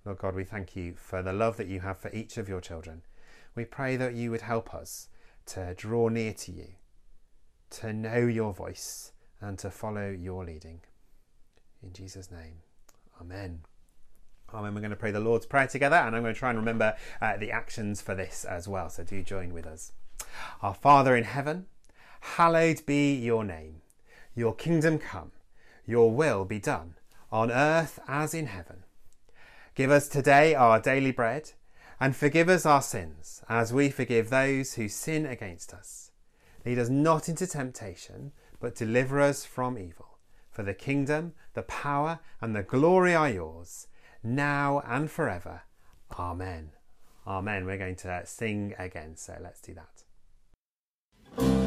Lord 0.08 0.20
God, 0.20 0.36
we 0.36 0.46
thank 0.46 0.74
you 0.74 0.94
for 0.96 1.22
the 1.22 1.34
love 1.34 1.58
that 1.58 1.68
you 1.68 1.82
have 1.82 1.98
for 1.98 2.10
each 2.14 2.38
of 2.38 2.48
your 2.48 2.62
children. 2.62 3.02
We 3.56 3.66
pray 3.66 3.98
that 3.98 4.14
you 4.14 4.32
would 4.32 4.40
help 4.40 4.74
us 4.74 5.10
to 5.48 5.74
draw 5.74 6.08
near 6.08 6.32
to 6.32 6.52
you, 6.54 6.68
to 7.72 7.92
know 7.92 8.20
your 8.20 8.54
voice, 8.54 9.12
and 9.42 9.60
to 9.60 9.70
follow 9.70 10.10
your 10.10 10.46
leading. 10.46 10.80
In 11.84 11.92
Jesus' 11.92 12.32
name, 12.32 12.62
Amen. 13.20 13.64
Amen. 14.54 14.74
We're 14.74 14.80
going 14.80 14.92
to 14.92 14.96
pray 14.96 15.12
the 15.12 15.20
Lord's 15.20 15.46
Prayer 15.46 15.68
together, 15.68 15.98
and 15.98 16.16
I'm 16.16 16.22
going 16.22 16.34
to 16.34 16.40
try 16.40 16.52
and 16.52 16.60
remember 16.60 16.96
uh, 17.20 17.36
the 17.36 17.52
actions 17.52 18.00
for 18.00 18.16
this 18.16 18.46
as 18.46 18.66
well. 18.66 18.90
So 18.90 19.04
do 19.04 19.22
join 19.22 19.52
with 19.52 19.68
us. 19.68 19.92
Our 20.62 20.74
Father 20.74 21.18
in 21.18 21.26
heaven, 21.26 21.66
hallowed 22.22 22.86
be 22.86 23.14
your 23.14 23.44
name. 23.44 23.82
Your 24.36 24.56
kingdom 24.56 25.00
come, 25.00 25.34
your 25.86 26.12
will 26.12 26.46
be 26.46 26.60
done, 26.60 26.94
on 27.30 27.52
earth 27.52 28.00
as 28.08 28.34
in 28.34 28.46
heaven. 28.46 28.86
Give 29.78 29.92
us 29.92 30.08
today 30.08 30.56
our 30.56 30.80
daily 30.80 31.12
bread, 31.12 31.52
and 32.00 32.16
forgive 32.16 32.50
us 32.50 32.66
our 32.66 32.82
sins, 32.82 33.44
as 33.48 33.72
we 33.72 33.92
forgive 33.92 34.32
those 34.32 34.74
who 34.74 34.90
sin 34.90 35.28
against 35.28 35.72
us. 35.72 36.10
Lead 36.66 36.80
us 36.80 36.90
not 36.90 37.30
into 37.30 37.46
temptation, 37.46 38.32
but 38.60 38.74
deliver 38.74 39.22
us 39.22 39.46
from 39.46 39.78
evil. 39.78 40.18
For 40.50 40.64
the 40.64 40.74
kingdom, 40.74 41.34
the 41.54 41.62
power, 41.62 42.22
and 42.42 42.56
the 42.56 42.64
glory 42.64 43.14
are 43.14 43.30
yours 43.30 43.86
now 44.24 44.82
and 44.84 45.12
forever. 45.12 45.62
Amen. 46.18 46.72
Amen. 47.28 47.68
We're 47.68 47.78
going 47.78 47.98
to 47.98 48.24
sing 48.26 48.74
again, 48.80 49.16
so 49.16 49.38
let's 49.40 49.62
do 49.62 49.76
that. 49.76 51.67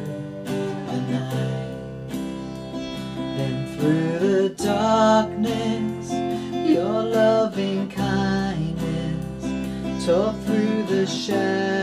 through 11.11 11.80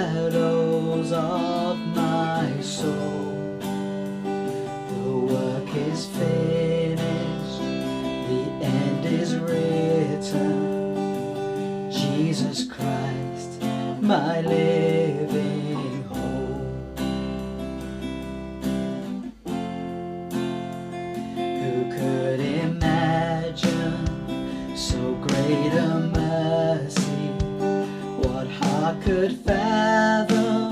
could 29.09 29.33
fathom 29.39 30.71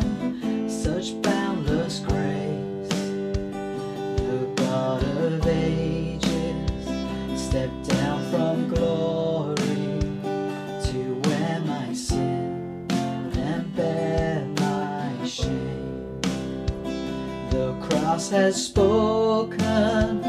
such 0.68 1.22
boundless 1.22 2.00
grace? 2.00 2.98
The 4.18 4.52
God 4.56 5.02
of 5.02 5.46
ages 5.46 6.84
stepped 7.34 7.88
down 7.88 8.22
from 8.30 8.68
glory 8.68 10.00
to 10.84 11.20
wear 11.24 11.60
my 11.60 11.94
sin 11.94 12.86
and 12.90 13.74
bear 13.74 14.44
my 14.60 15.26
shame. 15.26 16.20
The 17.48 17.74
cross 17.88 18.28
has 18.28 18.62
spoken, 18.62 20.22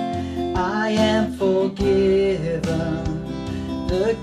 I 0.56 0.92
am 0.92 1.34
forgiven. 1.34 3.04
The 3.88 4.17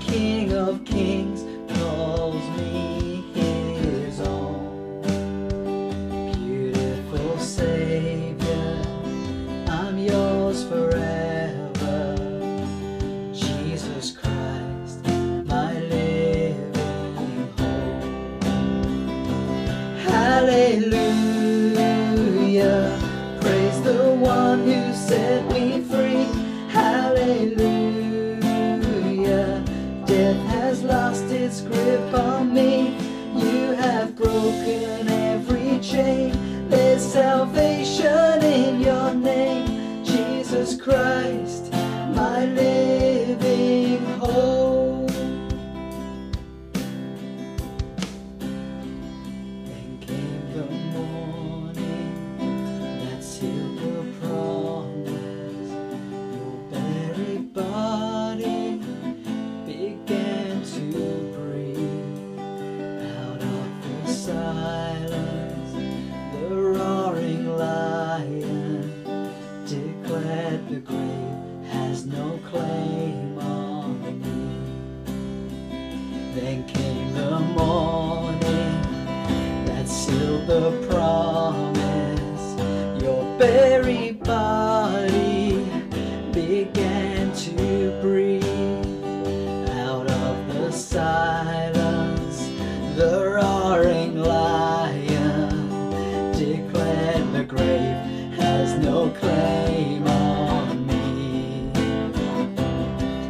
declared 96.45 97.33
the 97.33 97.43
grave 97.43 97.97
has 98.37 98.77
no 98.77 99.09
claim 99.09 100.05
on 100.07 100.85
me. 100.85 101.71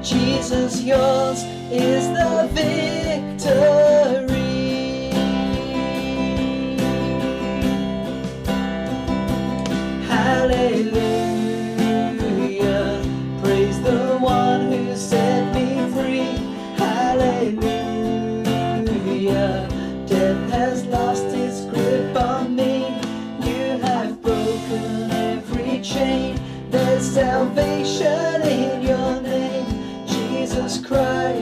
Jesus, 0.04 0.82
yours 0.82 1.44
is 1.72 2.08
the 2.10 2.50
victory. 2.52 3.95
Christ, 30.88 31.35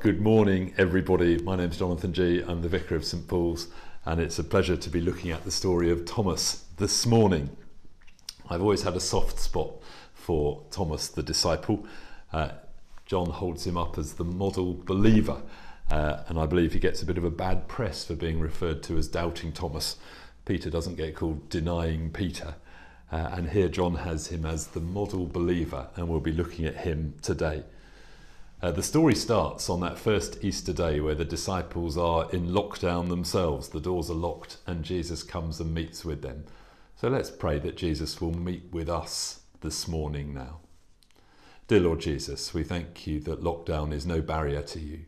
good 0.00 0.18
morning, 0.22 0.72
everybody. 0.78 1.36
My 1.42 1.56
name 1.56 1.68
is 1.68 1.76
Jonathan 1.76 2.14
G. 2.14 2.40
I'm 2.40 2.62
the 2.62 2.70
Vicar 2.70 2.96
of 2.96 3.04
St 3.04 3.28
Paul's, 3.28 3.68
and 4.06 4.18
it's 4.18 4.38
a 4.38 4.44
pleasure 4.44 4.74
to 4.74 4.88
be 4.88 4.98
looking 4.98 5.30
at 5.30 5.44
the 5.44 5.50
story 5.50 5.90
of 5.90 6.06
Thomas 6.06 6.64
this 6.78 7.04
morning. 7.04 7.54
I've 8.48 8.62
always 8.62 8.80
had 8.80 8.96
a 8.96 9.00
soft 9.00 9.38
spot 9.38 9.72
for 10.14 10.64
Thomas 10.70 11.08
the 11.08 11.22
disciple. 11.22 11.86
Uh, 12.32 12.52
John 13.04 13.28
holds 13.28 13.66
him 13.66 13.76
up 13.76 13.98
as 13.98 14.14
the 14.14 14.24
model 14.24 14.72
believer, 14.72 15.42
uh, 15.90 16.22
and 16.28 16.38
I 16.38 16.46
believe 16.46 16.72
he 16.72 16.78
gets 16.78 17.02
a 17.02 17.06
bit 17.06 17.18
of 17.18 17.24
a 17.24 17.30
bad 17.30 17.68
press 17.68 18.06
for 18.06 18.14
being 18.14 18.40
referred 18.40 18.82
to 18.84 18.96
as 18.96 19.06
doubting 19.06 19.52
Thomas. 19.52 19.96
Peter 20.46 20.70
doesn't 20.70 20.94
get 20.94 21.14
called 21.14 21.50
denying 21.50 22.10
Peter. 22.10 22.54
Uh, 23.12 23.28
and 23.32 23.50
here 23.50 23.68
John 23.68 23.96
has 23.96 24.28
him 24.28 24.46
as 24.46 24.68
the 24.68 24.80
model 24.80 25.26
believer, 25.26 25.88
and 25.94 26.08
we'll 26.08 26.20
be 26.20 26.32
looking 26.32 26.64
at 26.64 26.78
him 26.78 27.16
today. 27.20 27.64
Uh, 28.62 28.70
the 28.70 28.82
story 28.82 29.14
starts 29.14 29.70
on 29.70 29.80
that 29.80 29.98
first 29.98 30.44
Easter 30.44 30.72
day 30.74 31.00
where 31.00 31.14
the 31.14 31.24
disciples 31.24 31.96
are 31.96 32.30
in 32.30 32.48
lockdown 32.48 33.08
themselves. 33.08 33.70
The 33.70 33.80
doors 33.80 34.10
are 34.10 34.14
locked, 34.14 34.58
and 34.66 34.84
Jesus 34.84 35.22
comes 35.22 35.60
and 35.60 35.72
meets 35.72 36.04
with 36.04 36.20
them. 36.20 36.44
So 36.96 37.08
let's 37.08 37.30
pray 37.30 37.58
that 37.60 37.78
Jesus 37.78 38.20
will 38.20 38.34
meet 38.34 38.64
with 38.70 38.90
us 38.90 39.40
this 39.62 39.88
morning 39.88 40.34
now. 40.34 40.60
Dear 41.68 41.80
Lord 41.80 42.00
Jesus, 42.00 42.52
we 42.52 42.62
thank 42.62 43.06
you 43.06 43.18
that 43.20 43.42
lockdown 43.42 43.94
is 43.94 44.04
no 44.04 44.20
barrier 44.20 44.60
to 44.62 44.78
you. 44.78 45.06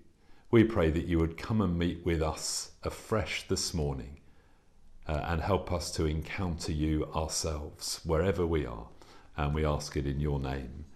We 0.51 0.65
pray 0.65 0.91
that 0.91 1.07
you 1.07 1.19
would 1.19 1.37
come 1.37 1.61
and 1.61 1.79
meet 1.79 2.07
with 2.07 2.23
us 2.23 2.71
afresh 2.83 3.47
this 3.49 3.75
morning 3.75 4.21
uh, 5.07 5.21
and 5.25 5.43
help 5.43 5.71
us 5.71 5.91
to 5.93 6.07
encounter 6.07 6.73
you 6.73 7.07
ourselves 7.15 8.01
wherever 8.05 8.47
we 8.47 8.65
are. 8.65 8.87
And 9.37 9.55
we 9.55 9.67
ask 9.67 9.95
it 9.95 10.07
in 10.07 10.21
your 10.21 10.41
name. 10.41 10.87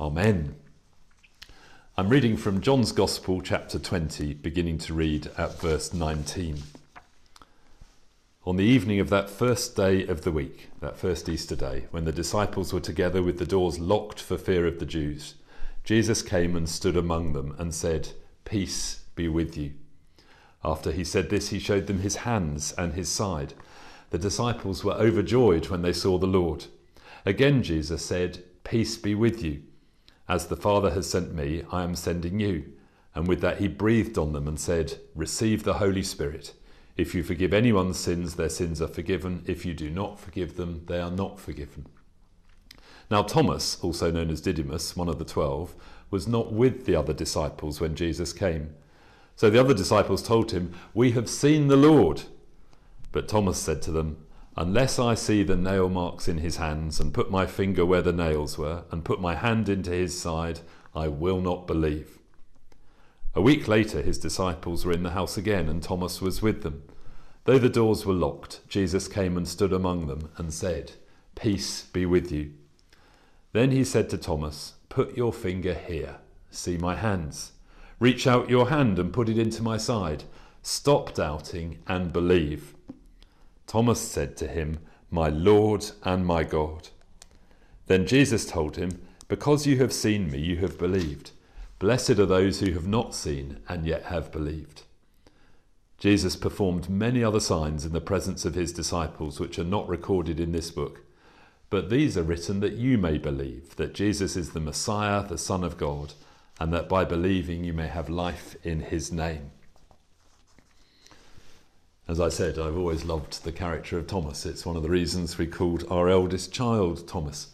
Amen. 0.00 0.56
I'm 1.94 2.08
reading 2.08 2.38
from 2.38 2.62
John's 2.62 2.90
Gospel, 2.90 3.42
chapter 3.42 3.78
20, 3.78 4.32
beginning 4.32 4.78
to 4.78 4.94
read 4.94 5.30
at 5.36 5.60
verse 5.60 5.92
19. 5.92 6.62
On 8.46 8.56
the 8.56 8.64
evening 8.64 8.98
of 8.98 9.10
that 9.10 9.28
first 9.28 9.76
day 9.76 10.06
of 10.06 10.22
the 10.22 10.32
week, 10.32 10.70
that 10.80 10.96
first 10.96 11.28
Easter 11.28 11.54
day, 11.54 11.84
when 11.90 12.06
the 12.06 12.10
disciples 12.10 12.72
were 12.72 12.80
together 12.80 13.22
with 13.22 13.38
the 13.38 13.44
doors 13.44 13.78
locked 13.78 14.22
for 14.22 14.38
fear 14.38 14.66
of 14.66 14.78
the 14.78 14.86
Jews, 14.86 15.34
Jesus 15.84 16.22
came 16.22 16.56
and 16.56 16.66
stood 16.66 16.96
among 16.96 17.34
them 17.34 17.54
and 17.58 17.74
said, 17.74 18.12
Peace 18.46 19.04
be 19.14 19.28
with 19.28 19.58
you. 19.58 19.74
After 20.64 20.92
he 20.92 21.04
said 21.04 21.28
this, 21.28 21.50
he 21.50 21.58
showed 21.58 21.88
them 21.88 21.98
his 21.98 22.16
hands 22.16 22.72
and 22.78 22.94
his 22.94 23.10
side. 23.10 23.52
The 24.08 24.18
disciples 24.18 24.82
were 24.82 24.94
overjoyed 24.94 25.68
when 25.68 25.82
they 25.82 25.92
saw 25.92 26.16
the 26.16 26.26
Lord. 26.26 26.64
Again, 27.26 27.62
Jesus 27.62 28.02
said, 28.02 28.42
Peace 28.64 28.96
be 28.96 29.14
with 29.14 29.44
you. 29.44 29.64
As 30.28 30.46
the 30.46 30.56
Father 30.56 30.90
has 30.90 31.08
sent 31.08 31.34
me, 31.34 31.64
I 31.70 31.82
am 31.82 31.94
sending 31.94 32.40
you. 32.40 32.72
And 33.14 33.28
with 33.28 33.40
that, 33.40 33.58
he 33.58 33.68
breathed 33.68 34.16
on 34.16 34.32
them 34.32 34.48
and 34.48 34.58
said, 34.58 34.98
Receive 35.14 35.64
the 35.64 35.74
Holy 35.74 36.02
Spirit. 36.02 36.54
If 36.96 37.14
you 37.14 37.22
forgive 37.22 37.52
anyone's 37.52 37.98
sins, 37.98 38.36
their 38.36 38.48
sins 38.48 38.80
are 38.80 38.88
forgiven. 38.88 39.44
If 39.46 39.64
you 39.64 39.74
do 39.74 39.90
not 39.90 40.20
forgive 40.20 40.56
them, 40.56 40.84
they 40.86 41.00
are 41.00 41.10
not 41.10 41.40
forgiven. 41.40 41.86
Now, 43.10 43.22
Thomas, 43.22 43.78
also 43.82 44.10
known 44.10 44.30
as 44.30 44.40
Didymus, 44.40 44.96
one 44.96 45.08
of 45.08 45.18
the 45.18 45.24
twelve, 45.24 45.74
was 46.10 46.28
not 46.28 46.52
with 46.52 46.86
the 46.86 46.94
other 46.94 47.12
disciples 47.12 47.80
when 47.80 47.94
Jesus 47.94 48.32
came. 48.32 48.74
So 49.36 49.50
the 49.50 49.60
other 49.60 49.74
disciples 49.74 50.22
told 50.22 50.52
him, 50.52 50.74
We 50.94 51.12
have 51.12 51.28
seen 51.28 51.68
the 51.68 51.76
Lord. 51.76 52.22
But 53.10 53.28
Thomas 53.28 53.58
said 53.58 53.82
to 53.82 53.90
them, 53.90 54.24
Unless 54.56 54.98
I 54.98 55.14
see 55.14 55.42
the 55.42 55.56
nail 55.56 55.88
marks 55.88 56.28
in 56.28 56.38
his 56.38 56.56
hands, 56.56 57.00
and 57.00 57.14
put 57.14 57.30
my 57.30 57.46
finger 57.46 57.86
where 57.86 58.02
the 58.02 58.12
nails 58.12 58.58
were, 58.58 58.84
and 58.90 59.04
put 59.04 59.20
my 59.20 59.34
hand 59.34 59.68
into 59.68 59.90
his 59.90 60.20
side, 60.20 60.60
I 60.94 61.08
will 61.08 61.40
not 61.40 61.66
believe. 61.66 62.18
A 63.34 63.40
week 63.40 63.66
later, 63.66 64.02
his 64.02 64.18
disciples 64.18 64.84
were 64.84 64.92
in 64.92 65.04
the 65.04 65.10
house 65.10 65.38
again, 65.38 65.68
and 65.68 65.82
Thomas 65.82 66.20
was 66.20 66.42
with 66.42 66.62
them. 66.62 66.82
Though 67.44 67.58
the 67.58 67.70
doors 67.70 68.04
were 68.04 68.12
locked, 68.12 68.60
Jesus 68.68 69.08
came 69.08 69.38
and 69.38 69.48
stood 69.48 69.72
among 69.72 70.06
them 70.06 70.30
and 70.36 70.52
said, 70.52 70.92
Peace 71.34 71.84
be 71.84 72.04
with 72.04 72.30
you. 72.30 72.52
Then 73.52 73.70
he 73.70 73.84
said 73.84 74.10
to 74.10 74.18
Thomas, 74.18 74.74
Put 74.90 75.16
your 75.16 75.32
finger 75.32 75.74
here. 75.74 76.16
See 76.50 76.76
my 76.76 76.94
hands. 76.94 77.52
Reach 77.98 78.26
out 78.26 78.50
your 78.50 78.68
hand 78.68 78.98
and 78.98 79.12
put 79.12 79.30
it 79.30 79.38
into 79.38 79.62
my 79.62 79.78
side. 79.78 80.24
Stop 80.60 81.14
doubting 81.14 81.78
and 81.86 82.12
believe. 82.12 82.74
Thomas 83.72 84.02
said 84.02 84.36
to 84.36 84.48
him, 84.48 84.80
My 85.10 85.30
Lord 85.30 85.82
and 86.02 86.26
my 86.26 86.44
God. 86.44 86.90
Then 87.86 88.06
Jesus 88.06 88.44
told 88.44 88.76
him, 88.76 89.00
Because 89.28 89.66
you 89.66 89.78
have 89.78 89.94
seen 89.94 90.30
me, 90.30 90.40
you 90.40 90.58
have 90.58 90.76
believed. 90.76 91.30
Blessed 91.78 92.18
are 92.18 92.26
those 92.26 92.60
who 92.60 92.72
have 92.72 92.86
not 92.86 93.14
seen 93.14 93.60
and 93.66 93.86
yet 93.86 94.02
have 94.02 94.30
believed. 94.30 94.82
Jesus 95.96 96.36
performed 96.36 96.90
many 96.90 97.24
other 97.24 97.40
signs 97.40 97.86
in 97.86 97.94
the 97.94 98.02
presence 98.02 98.44
of 98.44 98.56
his 98.56 98.74
disciples, 98.74 99.40
which 99.40 99.58
are 99.58 99.64
not 99.64 99.88
recorded 99.88 100.38
in 100.38 100.52
this 100.52 100.70
book. 100.70 101.06
But 101.70 101.88
these 101.88 102.18
are 102.18 102.22
written 102.22 102.60
that 102.60 102.74
you 102.74 102.98
may 102.98 103.16
believe 103.16 103.76
that 103.76 103.94
Jesus 103.94 104.36
is 104.36 104.50
the 104.50 104.60
Messiah, 104.60 105.26
the 105.26 105.38
Son 105.38 105.64
of 105.64 105.78
God, 105.78 106.12
and 106.60 106.74
that 106.74 106.90
by 106.90 107.06
believing 107.06 107.64
you 107.64 107.72
may 107.72 107.88
have 107.88 108.10
life 108.10 108.54
in 108.62 108.80
his 108.80 109.10
name. 109.10 109.50
As 112.08 112.18
I 112.18 112.30
said, 112.30 112.58
I've 112.58 112.76
always 112.76 113.04
loved 113.04 113.44
the 113.44 113.52
character 113.52 113.96
of 113.96 114.08
Thomas. 114.08 114.44
It's 114.44 114.66
one 114.66 114.76
of 114.76 114.82
the 114.82 114.90
reasons 114.90 115.38
we 115.38 115.46
called 115.46 115.84
our 115.88 116.08
eldest 116.08 116.52
child 116.52 117.06
Thomas. 117.06 117.52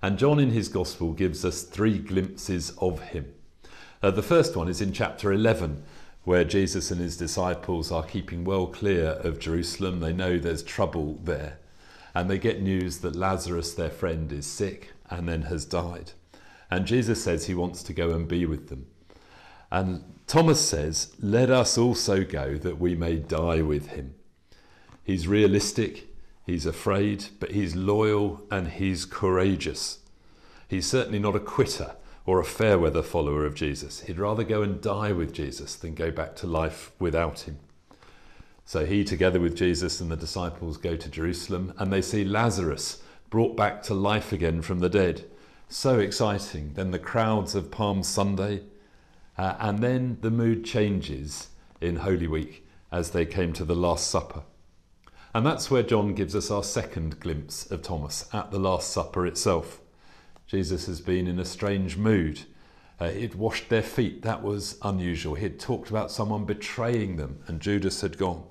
And 0.00 0.16
John 0.16 0.38
in 0.38 0.50
his 0.50 0.68
Gospel 0.68 1.12
gives 1.12 1.44
us 1.44 1.64
three 1.64 1.98
glimpses 1.98 2.70
of 2.78 3.00
him. 3.00 3.34
Uh, 4.00 4.12
the 4.12 4.22
first 4.22 4.54
one 4.54 4.68
is 4.68 4.80
in 4.80 4.92
chapter 4.92 5.32
11, 5.32 5.82
where 6.22 6.44
Jesus 6.44 6.92
and 6.92 7.00
his 7.00 7.16
disciples 7.16 7.90
are 7.90 8.04
keeping 8.04 8.44
well 8.44 8.68
clear 8.68 9.08
of 9.24 9.40
Jerusalem. 9.40 9.98
They 9.98 10.12
know 10.12 10.38
there's 10.38 10.62
trouble 10.62 11.18
there. 11.24 11.58
And 12.14 12.30
they 12.30 12.38
get 12.38 12.62
news 12.62 12.98
that 12.98 13.16
Lazarus, 13.16 13.74
their 13.74 13.90
friend, 13.90 14.30
is 14.30 14.46
sick 14.46 14.92
and 15.10 15.28
then 15.28 15.42
has 15.42 15.64
died. 15.64 16.12
And 16.70 16.86
Jesus 16.86 17.24
says 17.24 17.46
he 17.46 17.54
wants 17.54 17.82
to 17.82 17.92
go 17.92 18.10
and 18.10 18.28
be 18.28 18.46
with 18.46 18.68
them. 18.68 18.86
And 19.70 20.04
Thomas 20.26 20.60
says, 20.60 21.14
Let 21.20 21.50
us 21.50 21.78
also 21.78 22.24
go 22.24 22.56
that 22.56 22.78
we 22.78 22.94
may 22.94 23.16
die 23.16 23.62
with 23.62 23.88
him. 23.88 24.14
He's 25.02 25.26
realistic, 25.26 26.08
he's 26.44 26.66
afraid, 26.66 27.26
but 27.38 27.52
he's 27.52 27.74
loyal 27.74 28.46
and 28.50 28.68
he's 28.68 29.04
courageous. 29.04 29.98
He's 30.68 30.86
certainly 30.86 31.18
not 31.18 31.34
a 31.34 31.40
quitter 31.40 31.96
or 32.26 32.38
a 32.38 32.44
fair 32.44 32.78
weather 32.78 33.02
follower 33.02 33.44
of 33.44 33.54
Jesus. 33.54 34.02
He'd 34.02 34.18
rather 34.18 34.44
go 34.44 34.62
and 34.62 34.80
die 34.80 35.10
with 35.10 35.32
Jesus 35.32 35.74
than 35.74 35.94
go 35.94 36.10
back 36.10 36.36
to 36.36 36.46
life 36.46 36.92
without 36.98 37.40
him. 37.40 37.58
So 38.64 38.86
he, 38.86 39.02
together 39.02 39.40
with 39.40 39.56
Jesus 39.56 40.00
and 40.00 40.12
the 40.12 40.16
disciples, 40.16 40.76
go 40.76 40.94
to 40.94 41.10
Jerusalem 41.10 41.74
and 41.76 41.92
they 41.92 42.02
see 42.02 42.24
Lazarus 42.24 43.02
brought 43.30 43.56
back 43.56 43.82
to 43.84 43.94
life 43.94 44.32
again 44.32 44.62
from 44.62 44.78
the 44.78 44.88
dead. 44.88 45.24
So 45.68 45.98
exciting. 45.98 46.74
Then 46.74 46.92
the 46.92 46.98
crowds 47.00 47.56
of 47.56 47.72
Palm 47.72 48.04
Sunday, 48.04 48.62
uh, 49.40 49.56
and 49.58 49.78
then 49.78 50.18
the 50.20 50.30
mood 50.30 50.66
changes 50.66 51.48
in 51.80 51.96
Holy 51.96 52.26
Week 52.26 52.66
as 52.92 53.12
they 53.12 53.24
came 53.24 53.54
to 53.54 53.64
the 53.64 53.74
Last 53.74 54.10
Supper. 54.10 54.42
And 55.32 55.46
that's 55.46 55.70
where 55.70 55.82
John 55.82 56.12
gives 56.12 56.36
us 56.36 56.50
our 56.50 56.62
second 56.62 57.20
glimpse 57.20 57.64
of 57.70 57.80
Thomas 57.80 58.28
at 58.34 58.50
the 58.50 58.58
Last 58.58 58.90
Supper 58.90 59.26
itself. 59.26 59.80
Jesus 60.46 60.84
has 60.88 61.00
been 61.00 61.26
in 61.26 61.38
a 61.38 61.46
strange 61.46 61.96
mood. 61.96 62.40
Uh, 63.00 63.08
he'd 63.08 63.34
washed 63.34 63.70
their 63.70 63.82
feet, 63.82 64.20
that 64.20 64.42
was 64.42 64.76
unusual. 64.82 65.36
He 65.36 65.44
had 65.44 65.58
talked 65.58 65.88
about 65.88 66.10
someone 66.10 66.44
betraying 66.44 67.16
them, 67.16 67.42
and 67.46 67.60
Judas 67.60 68.02
had 68.02 68.18
gone. 68.18 68.42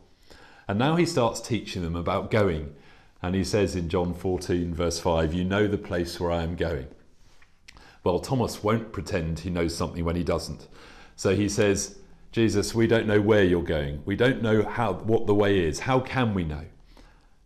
And 0.68 0.80
now 0.80 0.96
he 0.96 1.06
starts 1.06 1.40
teaching 1.40 1.84
them 1.84 1.96
about 1.96 2.32
going. 2.32 2.74
And 3.22 3.36
he 3.36 3.44
says 3.44 3.76
in 3.76 3.90
John 3.90 4.16
14, 4.16 4.74
verse 4.74 5.00
5, 5.00 5.36
You 5.36 5.44
know 5.44 5.68
the 5.68 5.78
place 5.78 6.20
where 6.20 6.32
I 6.32 6.42
am 6.42 6.56
going. 6.56 6.88
Well, 8.04 8.20
Thomas 8.20 8.64
won't 8.64 8.92
pretend 8.92 9.40
he 9.40 9.50
knows 9.50 9.76
something 9.76 10.06
when 10.06 10.16
he 10.16 10.24
doesn't. 10.24 10.68
So 11.16 11.36
he 11.36 11.50
says, 11.50 11.98
Jesus, 12.32 12.76
we 12.76 12.88
don't 12.88 13.08
know 13.08 13.22
where 13.22 13.44
you're 13.44 13.64
going. 13.64 14.04
We 14.06 14.16
don't 14.16 14.42
know 14.42 14.64
how, 14.64 14.94
what 14.94 15.26
the 15.26 15.36
way 15.36 15.60
is. 15.60 15.82
How 15.82 16.00
can 16.00 16.34
we 16.34 16.44
know? 16.44 16.66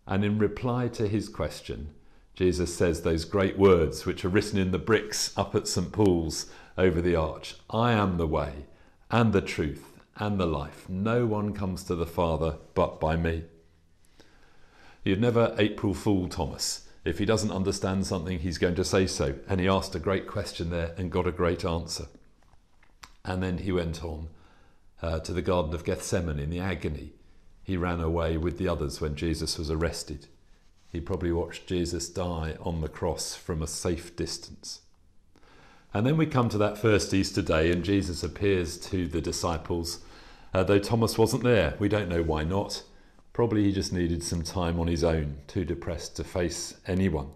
And 0.06 0.24
in 0.24 0.38
reply 0.38 0.88
to 0.88 1.08
his 1.08 1.28
question, 1.28 1.94
Jesus 2.34 2.76
says 2.76 3.02
those 3.02 3.24
great 3.24 3.58
words 3.58 4.04
which 4.04 4.24
are 4.24 4.28
written 4.28 4.58
in 4.58 4.70
the 4.70 4.78
bricks 4.78 5.32
up 5.36 5.54
at 5.54 5.68
St. 5.68 5.92
Paul's 5.92 6.46
over 6.76 7.00
the 7.00 7.14
arch 7.14 7.54
I 7.70 7.92
am 7.92 8.16
the 8.16 8.26
way 8.26 8.66
and 9.10 9.32
the 9.32 9.40
truth 9.40 10.00
and 10.16 10.38
the 10.38 10.46
life. 10.46 10.88
No 10.88 11.26
one 11.26 11.52
comes 11.52 11.84
to 11.84 11.94
the 11.94 12.06
Father 12.06 12.56
but 12.74 13.00
by 13.00 13.16
me. 13.16 13.44
You'd 15.04 15.20
never 15.20 15.54
April 15.58 15.94
Fool 15.94 16.28
Thomas. 16.28 16.83
If 17.04 17.18
he 17.18 17.26
doesn't 17.26 17.50
understand 17.50 18.06
something, 18.06 18.38
he's 18.38 18.58
going 18.58 18.76
to 18.76 18.84
say 18.84 19.06
so. 19.06 19.34
And 19.48 19.60
he 19.60 19.68
asked 19.68 19.94
a 19.94 19.98
great 20.00 20.26
question 20.26 20.70
there 20.70 20.94
and 20.96 21.12
got 21.12 21.26
a 21.26 21.32
great 21.32 21.64
answer. 21.64 22.06
And 23.24 23.42
then 23.42 23.58
he 23.58 23.72
went 23.72 24.02
on 24.02 24.28
uh, 25.02 25.20
to 25.20 25.32
the 25.32 25.42
Garden 25.42 25.74
of 25.74 25.84
Gethsemane 25.84 26.38
in 26.38 26.50
the 26.50 26.60
agony. 26.60 27.12
He 27.62 27.76
ran 27.76 28.00
away 28.00 28.36
with 28.36 28.58
the 28.58 28.68
others 28.68 29.00
when 29.00 29.16
Jesus 29.16 29.58
was 29.58 29.70
arrested. 29.70 30.28
He 30.88 31.00
probably 31.00 31.32
watched 31.32 31.66
Jesus 31.66 32.08
die 32.08 32.56
on 32.60 32.80
the 32.80 32.88
cross 32.88 33.34
from 33.34 33.62
a 33.62 33.66
safe 33.66 34.14
distance. 34.16 34.80
And 35.92 36.06
then 36.06 36.16
we 36.16 36.26
come 36.26 36.48
to 36.48 36.58
that 36.58 36.78
first 36.78 37.12
Easter 37.12 37.42
day, 37.42 37.70
and 37.70 37.84
Jesus 37.84 38.22
appears 38.22 38.78
to 38.78 39.06
the 39.06 39.20
disciples, 39.20 40.00
uh, 40.52 40.64
though 40.64 40.78
Thomas 40.78 41.16
wasn't 41.16 41.42
there. 41.42 41.74
We 41.78 41.88
don't 41.88 42.08
know 42.08 42.22
why 42.22 42.44
not. 42.44 42.82
Probably 43.34 43.64
he 43.64 43.72
just 43.72 43.92
needed 43.92 44.22
some 44.22 44.42
time 44.42 44.78
on 44.78 44.86
his 44.86 45.02
own, 45.02 45.38
too 45.48 45.64
depressed 45.64 46.14
to 46.16 46.24
face 46.24 46.76
anyone. 46.86 47.30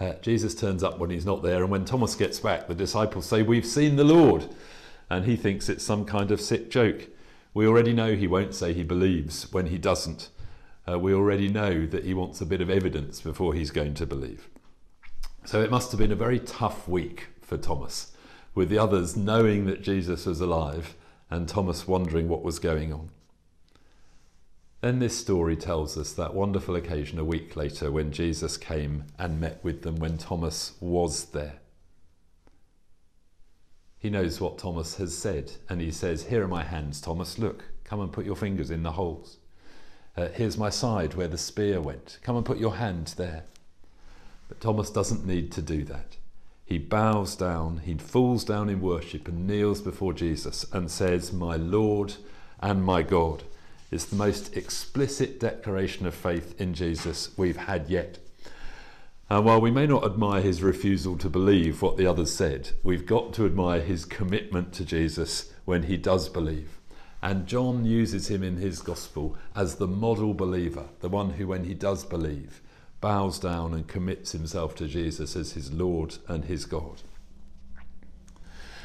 Uh, 0.00 0.14
Jesus 0.14 0.54
turns 0.54 0.82
up 0.82 0.98
when 0.98 1.10
he's 1.10 1.26
not 1.26 1.42
there, 1.42 1.62
and 1.62 1.70
when 1.70 1.84
Thomas 1.84 2.14
gets 2.14 2.40
back, 2.40 2.66
the 2.66 2.74
disciples 2.74 3.26
say, 3.26 3.42
We've 3.42 3.66
seen 3.66 3.96
the 3.96 4.04
Lord. 4.04 4.48
And 5.10 5.26
he 5.26 5.36
thinks 5.36 5.68
it's 5.68 5.84
some 5.84 6.06
kind 6.06 6.30
of 6.30 6.40
sick 6.40 6.70
joke. 6.70 7.08
We 7.52 7.66
already 7.66 7.92
know 7.92 8.16
he 8.16 8.26
won't 8.26 8.54
say 8.54 8.72
he 8.72 8.82
believes 8.82 9.52
when 9.52 9.66
he 9.66 9.76
doesn't. 9.76 10.30
Uh, 10.90 10.98
we 10.98 11.12
already 11.12 11.48
know 11.48 11.84
that 11.84 12.04
he 12.04 12.14
wants 12.14 12.40
a 12.40 12.46
bit 12.46 12.62
of 12.62 12.70
evidence 12.70 13.20
before 13.20 13.52
he's 13.52 13.70
going 13.70 13.92
to 13.94 14.06
believe. 14.06 14.48
So 15.44 15.62
it 15.62 15.70
must 15.70 15.92
have 15.92 16.00
been 16.00 16.10
a 16.10 16.16
very 16.16 16.40
tough 16.40 16.88
week 16.88 17.26
for 17.42 17.58
Thomas, 17.58 18.12
with 18.54 18.70
the 18.70 18.78
others 18.78 19.14
knowing 19.14 19.66
that 19.66 19.82
Jesus 19.82 20.24
was 20.24 20.40
alive 20.40 20.96
and 21.28 21.46
Thomas 21.46 21.86
wondering 21.86 22.28
what 22.30 22.42
was 22.42 22.58
going 22.58 22.94
on. 22.94 23.10
Then 24.84 24.98
this 24.98 25.16
story 25.18 25.56
tells 25.56 25.96
us 25.96 26.12
that 26.12 26.34
wonderful 26.34 26.76
occasion 26.76 27.18
a 27.18 27.24
week 27.24 27.56
later 27.56 27.90
when 27.90 28.12
Jesus 28.12 28.58
came 28.58 29.04
and 29.18 29.40
met 29.40 29.64
with 29.64 29.80
them 29.80 29.96
when 29.96 30.18
Thomas 30.18 30.72
was 30.78 31.24
there. 31.30 31.54
He 33.96 34.10
knows 34.10 34.42
what 34.42 34.58
Thomas 34.58 34.96
has 34.96 35.16
said, 35.16 35.52
and 35.70 35.80
he 35.80 35.90
says, 35.90 36.26
Here 36.26 36.44
are 36.44 36.48
my 36.48 36.64
hands, 36.64 37.00
Thomas. 37.00 37.38
Look, 37.38 37.64
come 37.84 37.98
and 37.98 38.12
put 38.12 38.26
your 38.26 38.36
fingers 38.36 38.70
in 38.70 38.82
the 38.82 38.92
holes. 38.92 39.38
Uh, 40.18 40.28
here's 40.34 40.58
my 40.58 40.68
side 40.68 41.14
where 41.14 41.28
the 41.28 41.38
spear 41.38 41.80
went. 41.80 42.18
Come 42.22 42.36
and 42.36 42.44
put 42.44 42.58
your 42.58 42.76
hand 42.76 43.14
there. 43.16 43.44
But 44.50 44.60
Thomas 44.60 44.90
doesn't 44.90 45.24
need 45.24 45.50
to 45.52 45.62
do 45.62 45.84
that. 45.84 46.18
He 46.66 46.76
bows 46.76 47.36
down, 47.36 47.78
he 47.86 47.94
falls 47.94 48.44
down 48.44 48.68
in 48.68 48.82
worship 48.82 49.28
and 49.28 49.46
kneels 49.46 49.80
before 49.80 50.12
Jesus 50.12 50.66
and 50.74 50.90
says, 50.90 51.32
My 51.32 51.56
Lord 51.56 52.16
and 52.60 52.84
my 52.84 53.00
God. 53.00 53.44
It's 53.94 54.06
the 54.06 54.16
most 54.16 54.56
explicit 54.56 55.38
declaration 55.38 56.04
of 56.04 56.16
faith 56.16 56.60
in 56.60 56.74
Jesus 56.74 57.30
we've 57.36 57.56
had 57.56 57.88
yet. 57.88 58.18
And 59.30 59.44
while 59.44 59.60
we 59.60 59.70
may 59.70 59.86
not 59.86 60.04
admire 60.04 60.40
his 60.42 60.64
refusal 60.64 61.16
to 61.18 61.30
believe 61.30 61.80
what 61.80 61.96
the 61.96 62.04
others 62.04 62.34
said, 62.34 62.70
we've 62.82 63.06
got 63.06 63.32
to 63.34 63.46
admire 63.46 63.80
his 63.80 64.04
commitment 64.04 64.72
to 64.72 64.84
Jesus 64.84 65.52
when 65.64 65.84
he 65.84 65.96
does 65.96 66.28
believe. 66.28 66.80
And 67.22 67.46
John 67.46 67.84
uses 67.84 68.28
him 68.28 68.42
in 68.42 68.56
his 68.56 68.80
gospel 68.80 69.36
as 69.54 69.76
the 69.76 69.86
model 69.86 70.34
believer, 70.34 70.88
the 70.98 71.08
one 71.08 71.30
who, 71.30 71.46
when 71.46 71.62
he 71.62 71.74
does 71.74 72.02
believe, 72.02 72.62
bows 73.00 73.38
down 73.38 73.72
and 73.74 73.86
commits 73.86 74.32
himself 74.32 74.74
to 74.74 74.88
Jesus 74.88 75.36
as 75.36 75.52
his 75.52 75.72
Lord 75.72 76.16
and 76.26 76.46
his 76.46 76.64
God. 76.64 77.02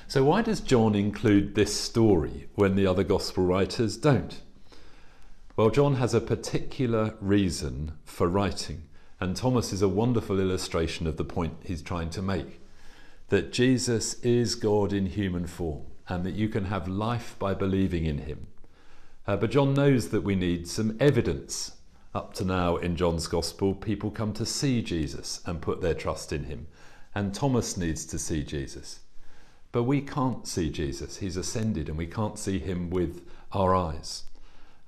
So, 0.07 0.23
why 0.25 0.43
does 0.43 0.61
John 0.61 0.93
include 0.93 1.55
this 1.55 1.75
story 1.75 2.47
when 2.53 2.75
the 2.75 2.85
other 2.85 3.03
gospel 3.03 3.43
writers 3.43 3.97
don't? 3.97 4.39
Well, 5.59 5.71
John 5.71 5.95
has 5.95 6.13
a 6.13 6.21
particular 6.21 7.15
reason 7.19 7.91
for 8.05 8.29
writing. 8.29 8.83
And 9.19 9.35
Thomas 9.35 9.73
is 9.73 9.81
a 9.81 9.89
wonderful 9.89 10.39
illustration 10.39 11.05
of 11.05 11.17
the 11.17 11.25
point 11.25 11.57
he's 11.65 11.81
trying 11.81 12.11
to 12.11 12.21
make 12.21 12.61
that 13.27 13.51
Jesus 13.51 14.13
is 14.21 14.55
God 14.55 14.93
in 14.93 15.07
human 15.07 15.47
form 15.47 15.81
and 16.07 16.23
that 16.23 16.35
you 16.35 16.47
can 16.47 16.63
have 16.63 16.87
life 16.87 17.35
by 17.39 17.53
believing 17.53 18.05
in 18.05 18.19
him. 18.19 18.47
Uh, 19.27 19.35
but 19.35 19.51
John 19.51 19.73
knows 19.73 20.11
that 20.11 20.21
we 20.21 20.33
need 20.33 20.65
some 20.65 20.95
evidence. 20.97 21.73
Up 22.15 22.33
to 22.35 22.45
now 22.45 22.77
in 22.77 22.95
John's 22.95 23.27
Gospel, 23.27 23.75
people 23.75 24.11
come 24.11 24.31
to 24.35 24.45
see 24.45 24.81
Jesus 24.81 25.41
and 25.45 25.61
put 25.61 25.81
their 25.81 25.93
trust 25.93 26.31
in 26.31 26.45
him. 26.45 26.67
And 27.13 27.33
Thomas 27.33 27.75
needs 27.75 28.05
to 28.05 28.17
see 28.17 28.43
Jesus. 28.43 29.01
But 29.73 29.83
we 29.83 29.99
can't 29.99 30.47
see 30.47 30.69
Jesus. 30.69 31.17
He's 31.17 31.35
ascended 31.35 31.89
and 31.89 31.97
we 31.97 32.07
can't 32.07 32.39
see 32.39 32.59
him 32.59 32.89
with 32.89 33.27
our 33.51 33.75
eyes. 33.75 34.23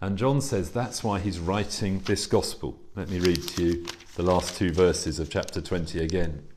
And 0.02 0.18
John 0.18 0.42
says 0.42 0.72
that's 0.72 1.04
why 1.04 1.20
he's 1.20 1.38
writing 1.38 2.00
this 2.00 2.26
gospel. 2.26 2.80
Let 2.96 3.10
me 3.10 3.20
read 3.20 3.48
to 3.50 3.64
you 3.64 3.86
the 4.16 4.24
last 4.24 4.58
two 4.58 4.72
verses 4.72 5.20
of 5.20 5.30
chapter 5.30 5.62
20 5.62 6.00
again. 6.00 6.48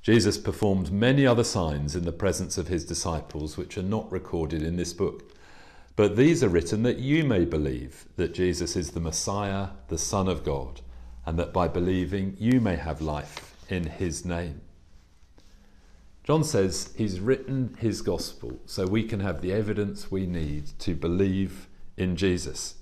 Jesus 0.00 0.38
performed 0.38 0.90
many 0.90 1.26
other 1.26 1.44
signs 1.44 1.94
in 1.94 2.06
the 2.06 2.12
presence 2.12 2.56
of 2.56 2.68
his 2.68 2.86
disciples, 2.86 3.58
which 3.58 3.76
are 3.76 3.82
not 3.82 4.10
recorded 4.10 4.62
in 4.62 4.76
this 4.76 4.94
book. 4.94 5.34
But 5.94 6.16
these 6.16 6.42
are 6.42 6.48
written 6.48 6.82
that 6.84 7.00
you 7.00 7.22
may 7.22 7.44
believe 7.44 8.06
that 8.16 8.32
Jesus 8.32 8.76
is 8.76 8.92
the 8.92 9.00
Messiah, 9.00 9.68
the 9.88 9.98
Son 9.98 10.26
of 10.26 10.42
God, 10.42 10.80
and 11.26 11.38
that 11.38 11.52
by 11.52 11.68
believing 11.68 12.34
you 12.38 12.62
may 12.62 12.76
have 12.76 13.02
life 13.02 13.54
in 13.68 13.84
his 13.84 14.24
name. 14.24 14.62
John 16.24 16.44
says 16.44 16.94
he's 16.96 17.20
written 17.20 17.76
his 17.78 18.00
gospel 18.00 18.58
so 18.64 18.86
we 18.86 19.02
can 19.02 19.20
have 19.20 19.42
the 19.42 19.52
evidence 19.52 20.10
we 20.10 20.24
need 20.24 20.78
to 20.78 20.94
believe 20.94 21.66
in 22.00 22.16
Jesus. 22.16 22.76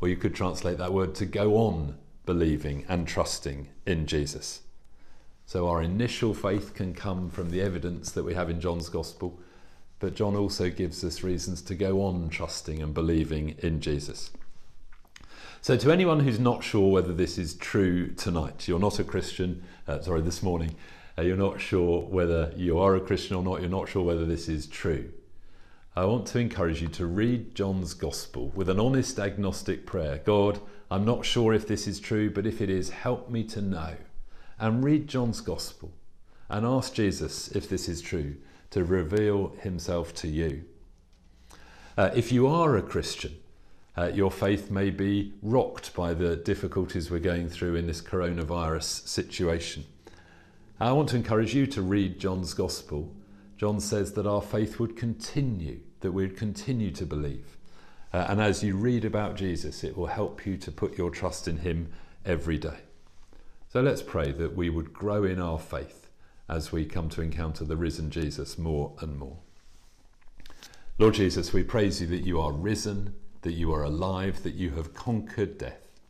Or 0.00 0.08
you 0.08 0.16
could 0.16 0.34
translate 0.34 0.78
that 0.78 0.92
word 0.92 1.14
to 1.16 1.26
go 1.26 1.56
on 1.56 1.96
believing 2.26 2.84
and 2.88 3.06
trusting 3.06 3.68
in 3.86 4.06
Jesus. 4.06 4.62
So 5.46 5.68
our 5.68 5.82
initial 5.82 6.34
faith 6.34 6.74
can 6.74 6.94
come 6.94 7.30
from 7.30 7.50
the 7.50 7.60
evidence 7.60 8.12
that 8.12 8.24
we 8.24 8.34
have 8.34 8.50
in 8.50 8.60
John's 8.60 8.88
Gospel, 8.88 9.38
but 9.98 10.14
John 10.14 10.34
also 10.34 10.70
gives 10.70 11.04
us 11.04 11.22
reasons 11.22 11.62
to 11.62 11.74
go 11.74 12.02
on 12.02 12.28
trusting 12.28 12.82
and 12.82 12.92
believing 12.92 13.56
in 13.58 13.80
Jesus. 13.80 14.30
So, 15.62 15.76
to 15.76 15.92
anyone 15.92 16.20
who's 16.20 16.40
not 16.40 16.64
sure 16.64 16.90
whether 16.90 17.12
this 17.12 17.36
is 17.36 17.54
true 17.54 18.12
tonight, 18.12 18.66
you're 18.66 18.78
not 18.78 18.98
a 18.98 19.04
Christian, 19.04 19.62
uh, 19.86 20.00
sorry, 20.00 20.22
this 20.22 20.42
morning, 20.42 20.74
uh, 21.18 21.22
you're 21.22 21.36
not 21.36 21.60
sure 21.60 22.00
whether 22.00 22.50
you 22.56 22.78
are 22.78 22.96
a 22.96 23.00
Christian 23.00 23.36
or 23.36 23.42
not, 23.42 23.60
you're 23.60 23.68
not 23.68 23.86
sure 23.86 24.02
whether 24.02 24.24
this 24.24 24.48
is 24.48 24.66
true. 24.66 25.12
I 25.96 26.04
want 26.04 26.26
to 26.26 26.38
encourage 26.38 26.80
you 26.80 26.86
to 26.88 27.06
read 27.06 27.56
John's 27.56 27.94
Gospel 27.94 28.52
with 28.54 28.68
an 28.68 28.78
honest 28.78 29.18
agnostic 29.18 29.86
prayer. 29.86 30.20
God, 30.24 30.60
I'm 30.88 31.04
not 31.04 31.26
sure 31.26 31.52
if 31.52 31.66
this 31.66 31.88
is 31.88 31.98
true, 31.98 32.30
but 32.30 32.46
if 32.46 32.60
it 32.60 32.70
is, 32.70 32.90
help 32.90 33.28
me 33.28 33.42
to 33.44 33.60
know. 33.60 33.94
And 34.60 34.84
read 34.84 35.08
John's 35.08 35.40
Gospel 35.40 35.90
and 36.48 36.64
ask 36.64 36.94
Jesus, 36.94 37.48
if 37.48 37.68
this 37.68 37.88
is 37.88 38.00
true, 38.00 38.36
to 38.70 38.84
reveal 38.84 39.48
himself 39.62 40.14
to 40.14 40.28
you. 40.28 40.62
Uh, 41.98 42.10
if 42.14 42.30
you 42.30 42.46
are 42.46 42.76
a 42.76 42.82
Christian, 42.82 43.34
uh, 43.98 44.12
your 44.14 44.30
faith 44.30 44.70
may 44.70 44.90
be 44.90 45.32
rocked 45.42 45.92
by 45.94 46.14
the 46.14 46.36
difficulties 46.36 47.10
we're 47.10 47.18
going 47.18 47.48
through 47.48 47.74
in 47.74 47.88
this 47.88 48.00
coronavirus 48.00 49.08
situation. 49.08 49.84
I 50.78 50.92
want 50.92 51.08
to 51.08 51.16
encourage 51.16 51.52
you 51.52 51.66
to 51.66 51.82
read 51.82 52.20
John's 52.20 52.54
Gospel 52.54 53.12
John 53.60 53.78
says 53.78 54.14
that 54.14 54.26
our 54.26 54.40
faith 54.40 54.80
would 54.80 54.96
continue, 54.96 55.80
that 56.00 56.12
we'd 56.12 56.34
continue 56.34 56.90
to 56.92 57.04
believe. 57.04 57.58
Uh, 58.10 58.24
and 58.26 58.40
as 58.40 58.64
you 58.64 58.74
read 58.74 59.04
about 59.04 59.36
Jesus, 59.36 59.84
it 59.84 59.98
will 59.98 60.06
help 60.06 60.46
you 60.46 60.56
to 60.56 60.72
put 60.72 60.96
your 60.96 61.10
trust 61.10 61.46
in 61.46 61.58
him 61.58 61.92
every 62.24 62.56
day. 62.56 62.78
So 63.68 63.82
let's 63.82 64.00
pray 64.00 64.32
that 64.32 64.56
we 64.56 64.70
would 64.70 64.94
grow 64.94 65.24
in 65.24 65.38
our 65.38 65.58
faith 65.58 66.08
as 66.48 66.72
we 66.72 66.86
come 66.86 67.10
to 67.10 67.20
encounter 67.20 67.66
the 67.66 67.76
risen 67.76 68.10
Jesus 68.10 68.56
more 68.56 68.94
and 69.00 69.18
more. 69.18 69.36
Lord 70.96 71.12
Jesus, 71.12 71.52
we 71.52 71.62
praise 71.62 72.00
you 72.00 72.06
that 72.06 72.24
you 72.24 72.40
are 72.40 72.52
risen, 72.52 73.12
that 73.42 73.52
you 73.52 73.74
are 73.74 73.82
alive, 73.82 74.42
that 74.42 74.54
you 74.54 74.70
have 74.70 74.94
conquered 74.94 75.58
death. 75.58 76.00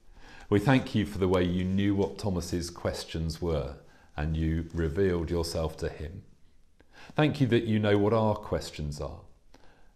We 0.49 0.61
thank 0.61 0.95
you 0.95 1.05
for 1.05 1.19
the 1.19 1.27
way 1.27 1.43
you 1.43 1.65
knew 1.65 1.97
what 1.97 2.17
Thomas's 2.17 2.71
questions 2.71 3.43
were 3.43 3.75
and 4.17 4.37
you 4.37 4.69
revealed 4.73 5.31
yourself 5.31 5.77
to 5.79 5.89
him. 5.89 6.23
Thank 7.21 7.39
you 7.39 7.47
that 7.49 7.65
you 7.65 7.79
know 7.79 7.99
what 7.99 8.15
our 8.15 8.35
questions 8.35 8.99
are. 8.99 9.21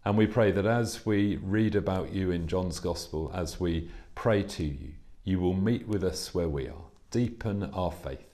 And 0.05 0.15
we 0.15 0.27
pray 0.27 0.51
that 0.51 0.67
as 0.67 1.07
we 1.07 1.37
read 1.37 1.73
about 1.73 2.13
you 2.13 2.29
in 2.29 2.47
John's 2.47 2.79
Gospel, 2.79 3.31
as 3.33 3.59
we 3.59 3.89
pray 4.13 4.43
to 4.43 4.63
you, 4.63 4.91
you 5.23 5.39
will 5.39 5.55
meet 5.55 5.87
with 5.87 6.03
us 6.03 6.35
where 6.35 6.47
we 6.47 6.67
are, 6.67 6.83
deepen 7.09 7.63
our 7.73 7.91
faith. 7.91 8.27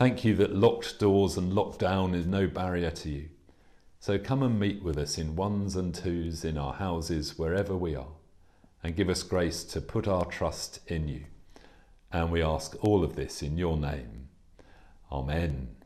Thank 0.00 0.24
you 0.24 0.34
that 0.34 0.52
locked 0.52 0.98
doors 0.98 1.36
and 1.36 1.52
lockdown 1.52 2.12
is 2.12 2.26
no 2.26 2.48
barrier 2.48 2.90
to 2.90 3.08
you. 3.08 3.28
So 4.00 4.18
come 4.18 4.42
and 4.42 4.58
meet 4.58 4.82
with 4.82 4.98
us 4.98 5.16
in 5.16 5.36
ones 5.36 5.76
and 5.76 5.94
twos, 5.94 6.44
in 6.44 6.58
our 6.58 6.74
houses, 6.74 7.38
wherever 7.38 7.76
we 7.76 7.94
are, 7.94 8.16
and 8.82 8.96
give 8.96 9.08
us 9.08 9.22
grace 9.22 9.62
to 9.62 9.80
put 9.80 10.08
our 10.08 10.24
trust 10.24 10.80
in 10.88 11.06
you. 11.06 11.26
And 12.10 12.32
we 12.32 12.42
ask 12.42 12.74
all 12.84 13.04
of 13.04 13.14
this 13.14 13.44
in 13.44 13.56
your 13.58 13.76
name. 13.76 14.26
Amen. 15.12 15.83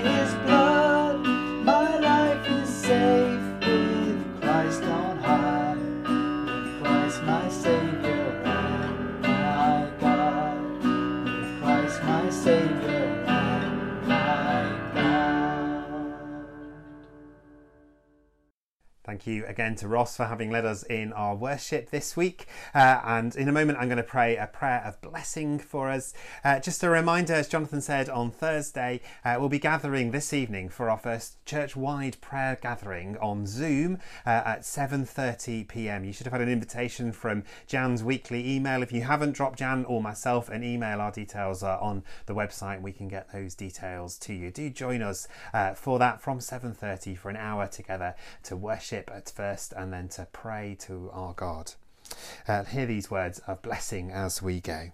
His 0.00 0.41
Thank 19.12 19.26
you 19.26 19.44
again 19.44 19.74
to 19.74 19.88
Ross 19.88 20.16
for 20.16 20.24
having 20.24 20.50
led 20.50 20.64
us 20.64 20.84
in 20.84 21.12
our 21.12 21.34
worship 21.34 21.90
this 21.90 22.16
week. 22.16 22.46
Uh, 22.74 22.98
and 23.04 23.36
in 23.36 23.46
a 23.46 23.52
moment, 23.52 23.78
I'm 23.78 23.88
going 23.88 23.98
to 23.98 24.02
pray 24.02 24.38
a 24.38 24.46
prayer 24.46 24.82
of 24.86 24.98
blessing 25.02 25.58
for 25.58 25.90
us. 25.90 26.14
Uh, 26.42 26.60
just 26.60 26.82
a 26.82 26.88
reminder, 26.88 27.34
as 27.34 27.46
Jonathan 27.46 27.82
said 27.82 28.08
on 28.08 28.30
Thursday, 28.30 29.02
uh, 29.22 29.36
we'll 29.38 29.50
be 29.50 29.58
gathering 29.58 30.12
this 30.12 30.32
evening 30.32 30.70
for 30.70 30.88
our 30.88 30.96
first 30.96 31.44
church-wide 31.44 32.22
prayer 32.22 32.58
gathering 32.62 33.18
on 33.18 33.46
Zoom 33.46 33.98
uh, 34.24 34.30
at 34.46 34.62
7:30 34.62 35.68
p.m. 35.68 36.04
You 36.04 36.14
should 36.14 36.24
have 36.24 36.32
had 36.32 36.40
an 36.40 36.48
invitation 36.48 37.12
from 37.12 37.44
Jan's 37.66 38.02
weekly 38.02 38.56
email. 38.56 38.82
If 38.82 38.92
you 38.92 39.02
haven't, 39.02 39.32
drop 39.32 39.56
Jan 39.56 39.84
or 39.84 40.00
myself 40.00 40.48
an 40.48 40.64
email. 40.64 41.02
Our 41.02 41.12
details 41.12 41.62
are 41.62 41.78
on 41.80 42.02
the 42.24 42.34
website, 42.34 42.80
we 42.80 42.92
can 42.92 43.08
get 43.08 43.30
those 43.30 43.54
details 43.54 44.16
to 44.20 44.32
you. 44.32 44.50
Do 44.50 44.70
join 44.70 45.02
us 45.02 45.28
uh, 45.52 45.74
for 45.74 45.98
that 45.98 46.22
from 46.22 46.38
7:30 46.38 47.18
for 47.18 47.28
an 47.28 47.36
hour 47.36 47.66
together 47.66 48.14
to 48.44 48.56
worship 49.02 49.16
at 49.16 49.30
first 49.30 49.72
and 49.72 49.92
then 49.92 50.08
to 50.08 50.26
pray 50.32 50.76
to 50.80 51.10
our 51.12 51.34
God. 51.34 51.72
Uh, 52.46 52.64
hear 52.64 52.86
these 52.86 53.10
words 53.10 53.40
of 53.46 53.62
blessing 53.62 54.10
as 54.10 54.42
we 54.42 54.60
go. 54.60 54.92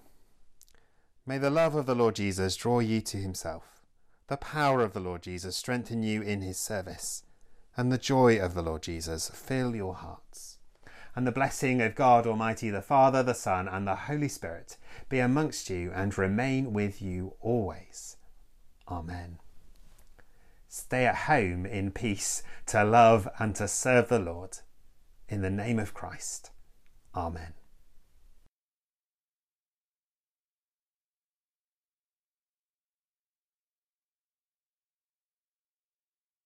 May 1.27 1.39
the 1.39 1.51
love 1.51 1.75
of 1.75 1.87
the 1.87 1.95
Lord 1.95 2.15
Jesus 2.15 2.57
draw 2.57 2.81
you 2.81 3.01
to 3.03 3.17
himself, 3.19 3.83
the 4.29 4.37
power 4.37 4.83
of 4.83 4.93
the 4.93 5.01
Lord 5.01 5.23
Jesus 5.23 5.57
strengthen 5.57 6.03
you 6.03 6.23
in 6.23 6.41
his 6.41 6.59
service, 6.59 7.23
and 7.77 7.93
the 7.93 7.99
joy 7.99 8.39
of 8.39 8.55
the 8.55 8.63
Lord 8.63 8.83
Jesus 8.83 9.31
fill 9.31 9.77
your 9.77 9.95
hearts. 9.95 10.59
And 11.15 11.27
the 11.27 11.33
blessing 11.33 11.83
of 11.83 11.95
God 11.95 12.27
Almighty, 12.27 12.71
the 12.71 12.83
Father, 12.83 13.23
the 13.23 13.35
Son, 13.35 13.67
and 13.69 13.87
the 13.87 13.97
Holy 14.07 14.29
Spirit 14.29 14.77
be 15.09 15.19
amongst 15.19 15.69
you 15.69 15.91
and 15.93 16.17
remain 16.17 16.73
with 16.73 17.03
you 17.03 17.35
always. 17.41 18.17
Amen. 18.89 19.39
Stay 20.69 21.07
at 21.07 21.17
home 21.17 21.65
in 21.65 21.91
peace 21.91 22.43
to 22.67 22.85
love 22.85 23.27
and 23.39 23.55
to 23.57 23.67
serve 23.67 24.09
the 24.09 24.19
Lord. 24.19 24.59
In 25.29 25.41
the 25.41 25.51
name 25.51 25.79
of 25.79 25.95
Christ. 25.95 26.51
Amen. 27.15 27.55